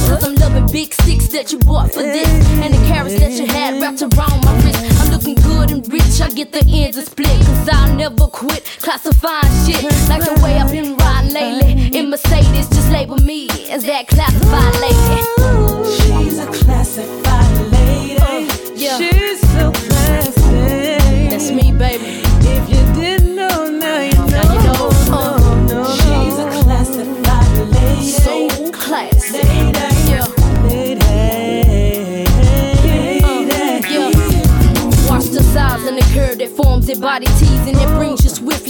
[0.06, 2.28] Cause I'm loving big sticks that you bought for this.
[2.62, 4.78] And the carrots that you had wrapped around my wrist.
[5.02, 7.26] I'm looking good and rich, I get the ends are split.
[7.26, 9.82] Cause I'll never quit classifying shit.
[10.08, 11.98] Like the way I've been riding lately.
[11.98, 14.65] In Mercedes, just label me as that classified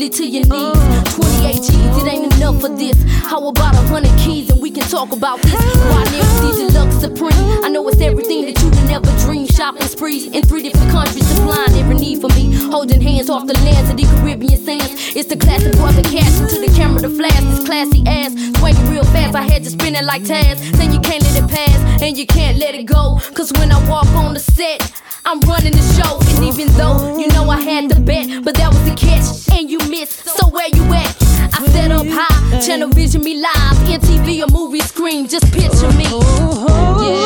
[0.08, 1.14] to your knees.
[1.14, 2.96] 28 G's, it ain't enough for this.
[3.24, 5.54] How about a hundred keys and we can talk about this?
[5.54, 7.64] Why MC Deluxe Supreme?
[7.64, 9.46] I know it's everything that you can ever dream.
[9.46, 12.54] Shopping sprees in three different countries, supplying every need for me.
[12.70, 15.16] Holding hands off the lands of the Caribbean sands.
[15.16, 18.32] It's the classic brother cash into the camera to flash this classy ass.
[18.58, 20.60] Swinging real fast, I had to spin it like Taz.
[20.78, 23.18] Then you can't let it pass and you can't let it go.
[23.34, 24.80] Cause when I walk on the set,
[25.26, 26.20] I'm running the show.
[26.36, 29.26] And even though you know I had the bet, but that was the catch,
[29.58, 30.24] and you missed.
[30.24, 31.16] So where you at?
[31.52, 36.04] I set up high, channel vision me live, MTV or movie screen, just picture me.
[36.06, 37.10] Oh, oh, oh.
[37.10, 37.25] Yeah.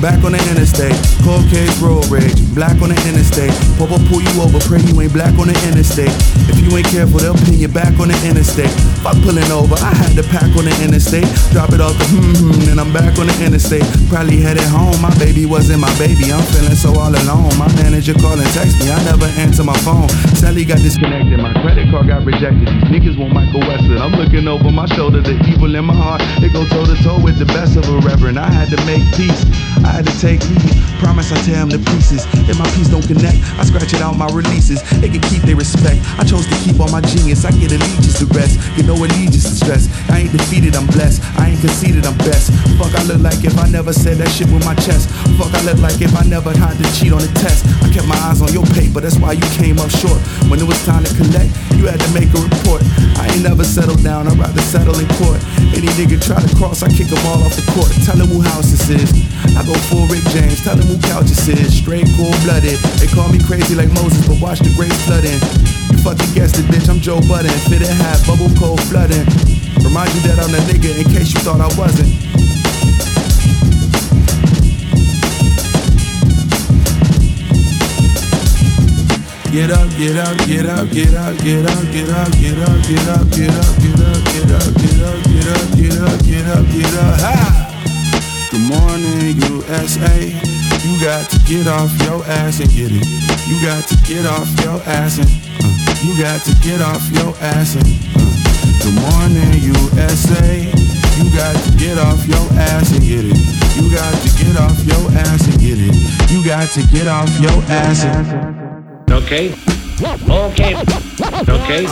[0.00, 0.94] Back on the interstate.
[1.26, 3.52] Cold case, road rage, black on the interstate.
[3.78, 6.12] Papa pull you over, pray you ain't black on the interstate.
[6.46, 8.70] If you ain't careful, they'll pin you back on the interstate.
[9.02, 11.26] Fuck pulling over, I had to pack on the interstate.
[11.50, 13.86] Drop it off hmm hmm, I'm back on the interstate.
[14.08, 16.30] Probably headed home, my baby wasn't my baby.
[16.30, 17.50] I'm feeling so all alone.
[17.58, 20.08] My manager call and text me, I never answer my phone.
[20.38, 22.70] Sally got disconnected, my credit card got rejected.
[22.70, 23.98] These niggas want Michael Western.
[23.98, 26.22] I'm looking over my shoulder, the evil in my heart.
[26.42, 28.38] It go toe to toe with the best of a reverend.
[28.38, 29.42] I had to make peace,
[29.84, 30.58] I had to take me.
[30.98, 32.26] Promise I tear them to pieces.
[32.50, 34.82] If my piece don't connect, I scratch it out my releases.
[35.00, 36.02] They can keep their respect.
[36.18, 37.44] I chose to keep all my genius.
[37.44, 38.58] I get allegiance to rest.
[38.76, 39.86] You know allegiance to stress.
[40.10, 41.22] I ain't defeated, I'm blessed.
[41.38, 42.50] I ain't conceited, I'm best.
[42.76, 45.10] Fuck, I look like if I never said that shit with my chest.
[45.38, 47.66] Fuck, I look like if I never had to cheat on the test.
[47.82, 50.18] I kept my eyes on your paper, that's why you came up short.
[50.50, 52.82] When it was time to collect, you had to make a report.
[53.18, 55.38] I ain't never settled down, I'd rather settle in court.
[55.76, 57.90] Any nigga try to cross, I kick them all off the court.
[58.02, 59.27] Tell him who house this is.
[59.56, 61.76] I go full Rick James, tell him who couch this is.
[61.76, 62.76] Straight cold blooded.
[63.00, 65.38] They call me crazy like Moses, but watch the grace flooding.
[65.92, 67.54] You fucking guessed it, bitch, I'm Joe Budden.
[67.70, 69.24] Fitted hat, bubble cold flooding.
[69.80, 72.10] Remind you that I'm the nigga in case you thought I wasn't.
[79.50, 83.08] Get up, get up, get up, get up, get up, get up, get up, get
[83.08, 86.66] up, get up, get up, get up, get up, get up, get up, get up,
[86.68, 87.67] get up, ha!
[88.50, 90.24] Good morning, USA.
[90.24, 93.04] You got to get off your ass and get it.
[93.44, 97.36] You got to get off your ass and uh, you got to get off your
[97.44, 97.84] ass and
[98.16, 98.24] uh,
[98.80, 100.64] Good morning, USA.
[100.64, 103.36] You got to get off your ass and get it.
[103.76, 106.30] You got to get off your ass and get it.
[106.32, 109.52] You got to get off your ass and Okay.
[110.00, 110.74] Okay.
[111.48, 111.86] Okay.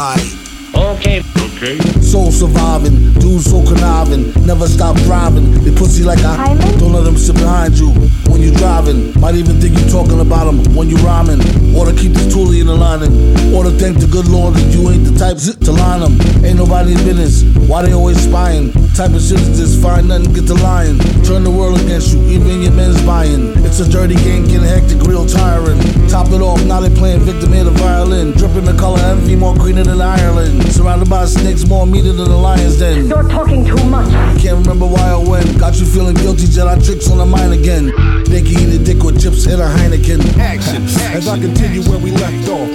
[0.75, 1.46] Okay.
[1.57, 1.79] Okay.
[2.03, 5.53] Soul surviving, dudes so conniving, never stop driving.
[5.65, 7.89] They pussy like I don't let them sit behind you
[8.29, 9.19] when you driving.
[9.19, 11.41] Might even think you talking about them when you rhyming.
[11.75, 13.33] Or to keep this toolie in the lining.
[13.55, 16.21] Or to thank the good Lord that you ain't the type to line them.
[16.45, 17.41] Ain't nobody in business.
[17.69, 18.73] Why they always spying?
[18.93, 20.99] Type of shit is this, find nothing, get to lying.
[21.25, 23.53] Turn the world against you, even your men's buying.
[23.65, 25.77] It's a dirty game, getting hectic, real tiring.
[26.09, 28.33] Top it off, now they playing victim in the violin.
[28.33, 30.65] Dripping the color envy, more greener than Ireland.
[30.73, 33.07] Surrounded by snakes, more meaner than the lion's den.
[33.07, 34.11] You're talking too much.
[34.43, 35.47] Can't remember why or when.
[35.59, 37.87] Got you feeling guilty, Jedi tricks on the mind again.
[38.25, 40.39] They can eat a dick with chips, hit a Heineken.
[40.39, 40.83] Action,
[41.15, 42.69] As I continue where we left off.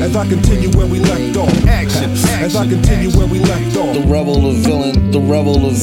[0.00, 1.66] As I continue where we left off.
[1.66, 2.10] Action.
[2.42, 3.94] As I continue where we left off.
[3.94, 5.74] The rebel, the villain, the rebel, of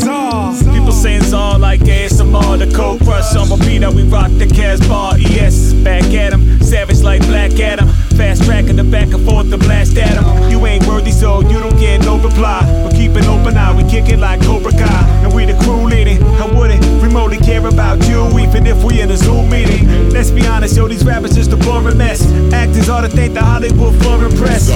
[0.72, 5.16] People saying Czar like ASMR, the cold crush on my beat, we rock the Casbah.
[5.18, 7.90] ES back at him, savage like Black Adam.
[8.22, 10.52] Fast tracking the back and forth to blast at him.
[10.52, 12.62] You ain't worthy, so you don't get no reply.
[12.84, 15.02] But keep an open eye, we kick it like Cobra Kai.
[15.24, 16.22] And we the crew leading.
[16.38, 20.12] I wouldn't remotely care about you, even if we in a Zoom meeting.
[20.12, 22.22] Let's be honest, yo, these rappers just a boring mess.
[22.54, 24.70] Actors ought to thank the Hollywood Foreign Press.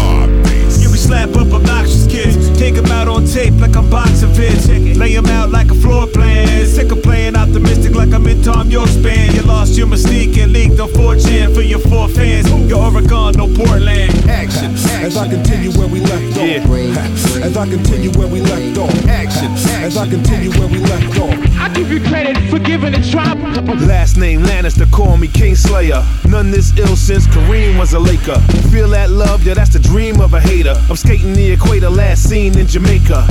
[1.06, 2.36] Slap up obnoxious kids.
[2.58, 4.98] Take 'em out on tape like I'm boxing vids.
[4.98, 6.66] Lay 'em out like a floor plan.
[6.66, 9.34] Sick of playing optimistic like I'm in Thom Yorke's band.
[9.36, 12.50] You lost your mystique and leaked on 4chan for your four fans.
[12.70, 14.12] Your Oregon, no Portland.
[14.28, 14.74] Action.
[15.04, 16.46] As I continue where we left off.
[17.46, 19.08] As I continue where we left off.
[19.08, 19.52] Action.
[19.84, 21.38] As I continue where we left off.
[21.60, 23.38] I give you credit for giving it drop.
[23.82, 26.04] Last name Lannister, call me King Slayer.
[26.28, 28.40] None this ill since Kareem was a Laker.
[28.72, 30.76] Feel that love, yeah, that's the dream of a hater.
[30.96, 33.28] I'm skating the equator, last seen in Jamaica.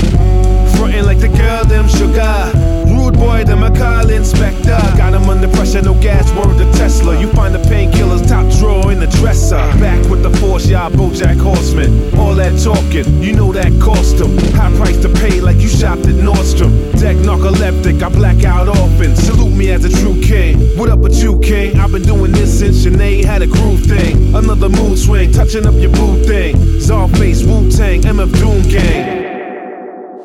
[0.77, 2.53] Frontin' like the girl, them sugar.
[2.93, 4.77] Rude boy, them a call inspector.
[4.99, 7.19] Got him under pressure, no gas, word to Tesla.
[7.19, 9.57] You find the painkillers top drawer in the dresser.
[9.81, 12.15] Back with the force, y'all Bojack Horseman.
[12.19, 14.36] All that talking, you know that cost him.
[14.53, 16.93] High price to pay like you shopped at Nordstrom.
[17.01, 19.16] Deck narcoleptic, I black out often.
[19.16, 20.59] Salute me as a true king.
[20.77, 21.78] What up with you, king?
[21.78, 24.35] I've been doing this since Sinead had a groove thing.
[24.35, 26.57] Another mood swing, touching up your boo thing.
[26.85, 29.44] Czarface, Wu Tang, MF Doom Gang.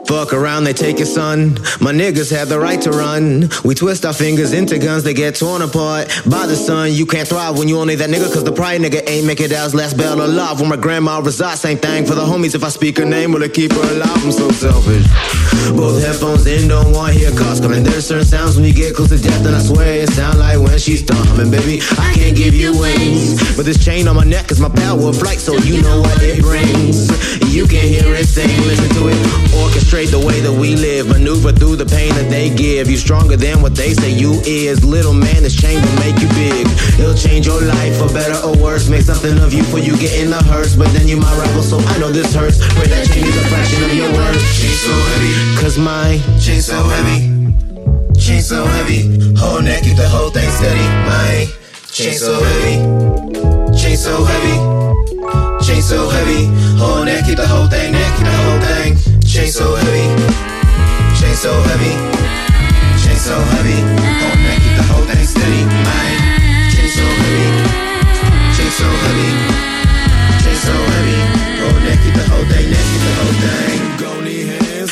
[0.09, 1.53] Fuck around, they take your son.
[1.79, 3.47] My niggas have the right to run.
[3.63, 6.93] We twist our fingers into guns, they get torn apart by the sun.
[6.93, 9.51] You can't thrive when you only that nigga, cause the pride nigga ain't make it
[9.51, 10.61] as last bell alive.
[10.61, 12.55] When my grandma resides, same thing for the homies.
[12.55, 14.25] If I speak her name, will it keep her alive?
[14.25, 15.05] I'm so selfish.
[15.77, 17.83] Both headphones in, don't want to hear cars coming.
[17.83, 20.57] There's certain sounds when you get close to death, and I swear it sound like
[20.57, 21.51] when she's thumbing.
[21.51, 23.37] Baby, I can't give you wings.
[23.55, 26.17] But this chain on my neck is my power of flight, so you know what
[26.23, 27.13] it brings.
[27.53, 29.17] You can hear it sing, listen to it.
[29.53, 32.89] Orchestrate the way that we live, maneuver through the pain that they give.
[32.89, 34.85] You stronger than what they say you is.
[34.85, 36.65] Little man, this chain will make you big.
[36.95, 38.87] It'll change your life for better or worse.
[38.87, 40.75] Make something of you for you get in the hearse.
[40.75, 42.63] But then you my rival, so I know this hurts.
[42.79, 44.39] Pray that chain is a fraction of your worth.
[44.55, 45.61] Chain so heavy.
[45.61, 47.39] Cause my Chain so heavy.
[48.19, 50.85] Chain so heavy, whole neck, keep the whole thing steady.
[51.07, 51.47] My
[51.89, 52.75] chain so heavy,
[53.75, 56.45] chain so heavy, chain so heavy,
[56.77, 59.08] whole neck, keep the whole thing, neck, keep the whole thing.
[59.29, 60.09] Chain so heavy,
[61.13, 61.93] chain so heavy,
[62.97, 65.63] chain so heavy, whole neck, keep the whole thing steady.
[65.85, 66.05] My
[66.73, 67.47] chain so heavy,
[68.57, 69.29] chain so heavy,
[70.41, 71.19] chain so heavy,
[71.61, 73.35] whole neck, keep the whole thing, neck, keep the whole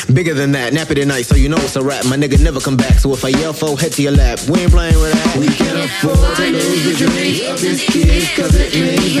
[0.06, 0.14] thing.
[0.14, 2.04] Bigger than that, nappy tonight, so you know it's a rap.
[2.06, 4.60] My nigga never come back, so if I yell for head to your lap, we
[4.60, 5.36] ain't playing with that.
[5.36, 9.18] We can afford to lose the dreams of this kid, cause it means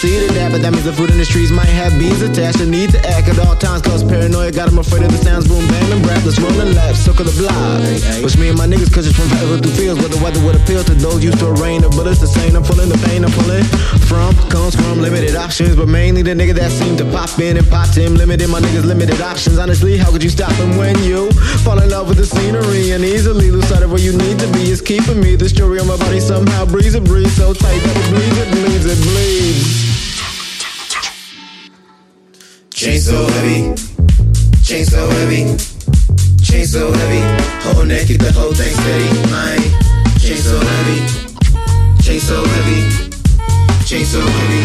[0.00, 1.50] believe in that, the seed of that, but that means the food in the streets
[1.50, 2.58] might have bees attached.
[2.58, 5.48] The need to act at all times, cause paranoia got him afraid of the sounds,
[5.48, 6.24] boom, bang, and rap.
[6.24, 6.50] Let's roll
[6.94, 7.80] circle the block.
[8.22, 10.56] Wish me and my niggas, cause it's from forever through fields, where the weather would
[10.56, 12.20] appeal to those used to a rain of bullets.
[12.20, 13.64] The same, I'm pulling the pain, I'm pulling
[14.08, 17.66] from, comes from limited options, but mainly the nigga that seemed to pop in and
[17.68, 18.14] pop him.
[18.14, 19.58] Limited my niggas, limited options.
[19.58, 21.30] Honestly, how could you stop him when you
[21.64, 24.48] fall in love with the scenery and easily lose sight of where you need to
[24.52, 24.70] be?
[24.70, 25.36] It's keeping me.
[25.36, 28.48] The story on my body somehow breathes it, breathes so tight that it bleeds, it
[28.50, 29.89] bleeds, it bleeds.
[32.80, 33.76] Chain so heavy,
[34.64, 35.44] chain so heavy,
[36.40, 37.20] chain so heavy.
[37.60, 39.04] Whole neck, keep the whole thing steady.
[39.28, 39.68] Mine,
[40.16, 40.96] chain so heavy,
[42.00, 42.80] chain so heavy,
[43.84, 44.62] chain so heavy.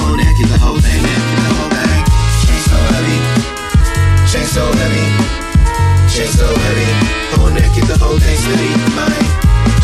[0.00, 2.00] Whole neck, keep the whole thing, neck, keep the whole thing.
[2.40, 3.18] Chain so heavy,
[4.32, 5.04] chain so heavy,
[6.08, 6.88] chain so heavy.
[7.36, 8.72] Whole neck, keep the whole thing steady.
[8.96, 9.28] Mine,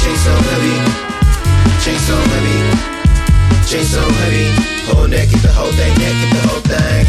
[0.00, 0.76] chain so heavy,
[1.84, 2.56] chain so heavy,
[3.68, 4.48] chain so heavy.
[4.88, 7.04] Whole neck, keep the whole thing, neck, keep the whole thing.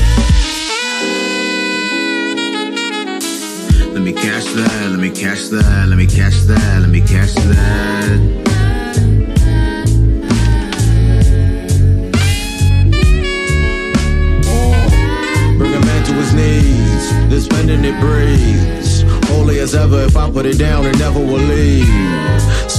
[3.95, 7.33] Let me catch that, let me catch that, let me catch that, let me catch
[7.33, 8.19] that.
[14.45, 19.03] Uh, Bring a man to his knees, then spending it breathes.
[19.29, 21.87] Holy as ever, if I put it down, it never will leave.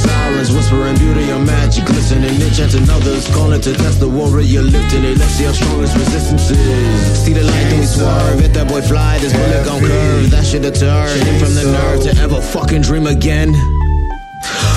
[0.06, 5.18] Sirens whispering beauty and magic, listening, enchanting others, calling to test the warrior, lifting it.
[5.18, 7.18] Let's see how strong his resistance is.
[7.24, 8.40] See the light, then we swerve.
[8.40, 10.30] Hit that boy fly, this bullet gon' curve.
[10.30, 13.50] That shit deter him from the nerve to ever fucking dream again.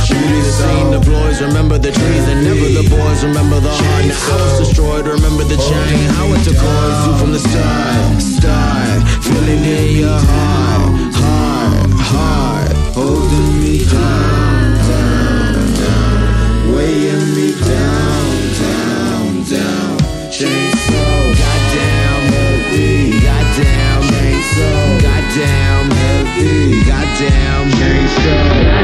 [0.09, 4.05] Beauty the scene, the boys remember the trees and never the boys remember the heart.
[4.09, 8.17] Now I was destroyed, remember the chain, how it took you from the start.
[8.17, 10.88] Start feeling in your heart,
[16.89, 19.97] weighing me down, down, down.
[20.31, 21.03] Chain so
[21.41, 24.69] goddamn heavy, goddamn chain so
[25.05, 28.78] goddamn heavy, goddamn chain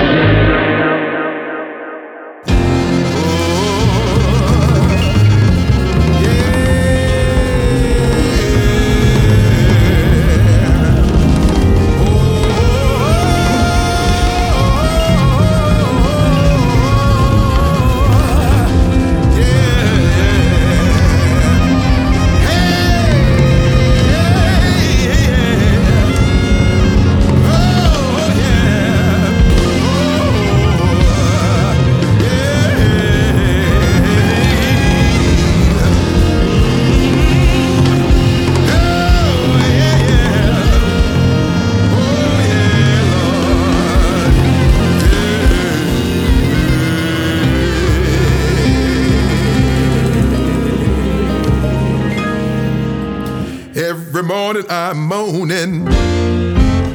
[54.70, 55.88] I'm moaning.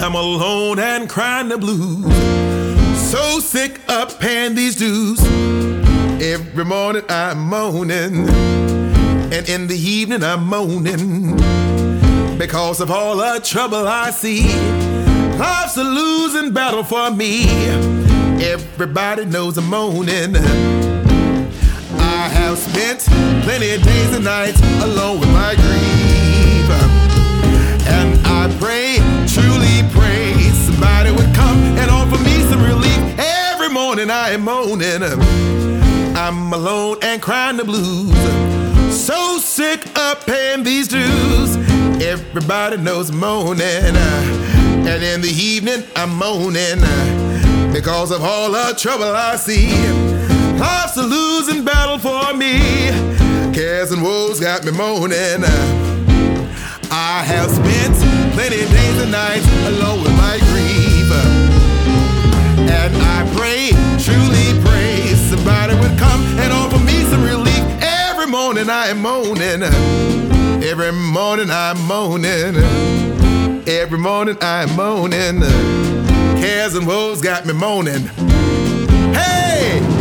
[0.00, 2.04] I'm alone and crying the blues.
[3.10, 5.20] So sick of paying these dues.
[6.22, 8.28] Every morning I'm moaning.
[9.32, 11.36] And in the evening I'm moaning.
[12.38, 14.48] Because of all the trouble I see.
[15.38, 17.46] Life's a losing battle for me.
[18.42, 20.36] Everybody knows I'm moaning.
[20.36, 23.00] I have spent
[23.44, 26.29] plenty of days and nights alone with my grief.
[28.40, 28.96] I pray,
[29.28, 30.32] truly pray,
[30.64, 33.18] somebody would come and offer me some relief.
[33.18, 35.02] Every morning I am moaning.
[36.16, 38.16] I'm alone and crying the blues.
[38.96, 41.56] So sick of paying these dues.
[42.02, 43.60] Everybody knows moaning.
[43.60, 46.80] And in the evening I'm moaning.
[47.74, 49.68] Because of all the trouble I see.
[50.58, 52.58] Life's a losing battle for me.
[53.52, 55.44] Cares and woes got me moaning.
[56.90, 61.10] I have spent plenty days and nights alone with my grief.
[62.58, 67.64] And I pray, truly pray, somebody would come and offer me some relief.
[67.82, 69.62] Every morning I am moaning.
[70.62, 72.56] Every morning I'm moaning.
[73.66, 75.40] Every morning I'm moaning.
[76.40, 78.08] Cares and woes got me moaning.
[79.14, 79.99] Hey!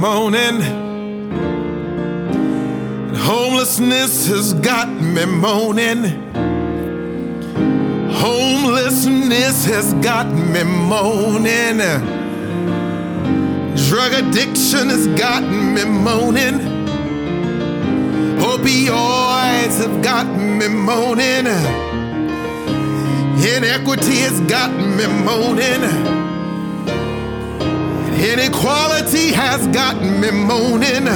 [0.00, 0.60] Moaning.
[3.14, 6.04] Homelessness has got me moaning.
[8.12, 11.78] Homelessness has got me moaning.
[13.88, 16.60] Drug addiction has got me moaning.
[18.38, 21.46] Opioids have got me moaning.
[23.54, 26.15] Inequity has got me moaning.
[28.26, 31.06] Inequality has got me moaning.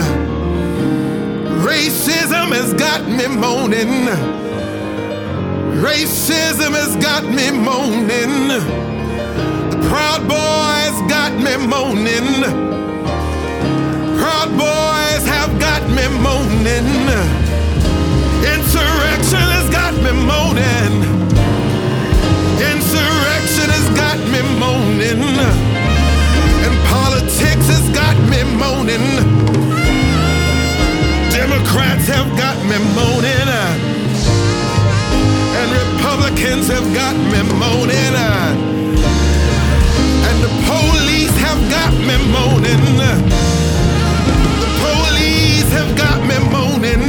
[1.66, 4.07] Racism has got me moaning.
[5.82, 8.62] Racism has got me moaning.
[9.73, 12.45] The Proud Boys got me moaning.
[14.20, 16.87] Proud Boys have got me moaning.
[18.55, 21.03] Insurrection has got me moaning.
[22.70, 25.70] Insurrection has got me moaning.
[26.91, 29.07] Politics has got me moaning.
[31.31, 33.51] Democrats have got me moaning.
[35.59, 38.15] And Republicans have got me moaning.
[40.29, 42.85] And the police have got me moaning.
[44.62, 47.05] The police have got me moaning.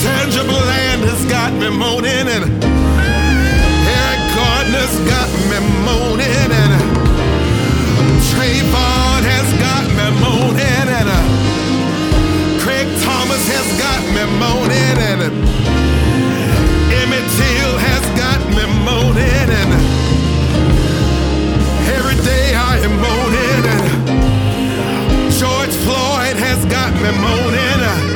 [0.00, 2.28] Sandra Bland has got me moaning.
[2.36, 2.44] And
[4.00, 6.39] Eric Garner's got me moaning.
[8.40, 10.88] Trayvon has got me moaning.
[10.96, 11.10] And
[12.62, 15.20] Craig Thomas has got me moaning and
[17.00, 19.72] Emmett Till has got me moaning and
[21.92, 23.84] every day I am moaning and
[25.38, 28.09] George Floyd has got me moaning.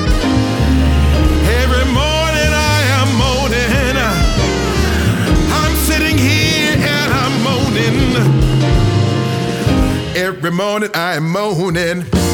[10.47, 12.34] every morning I am moaning.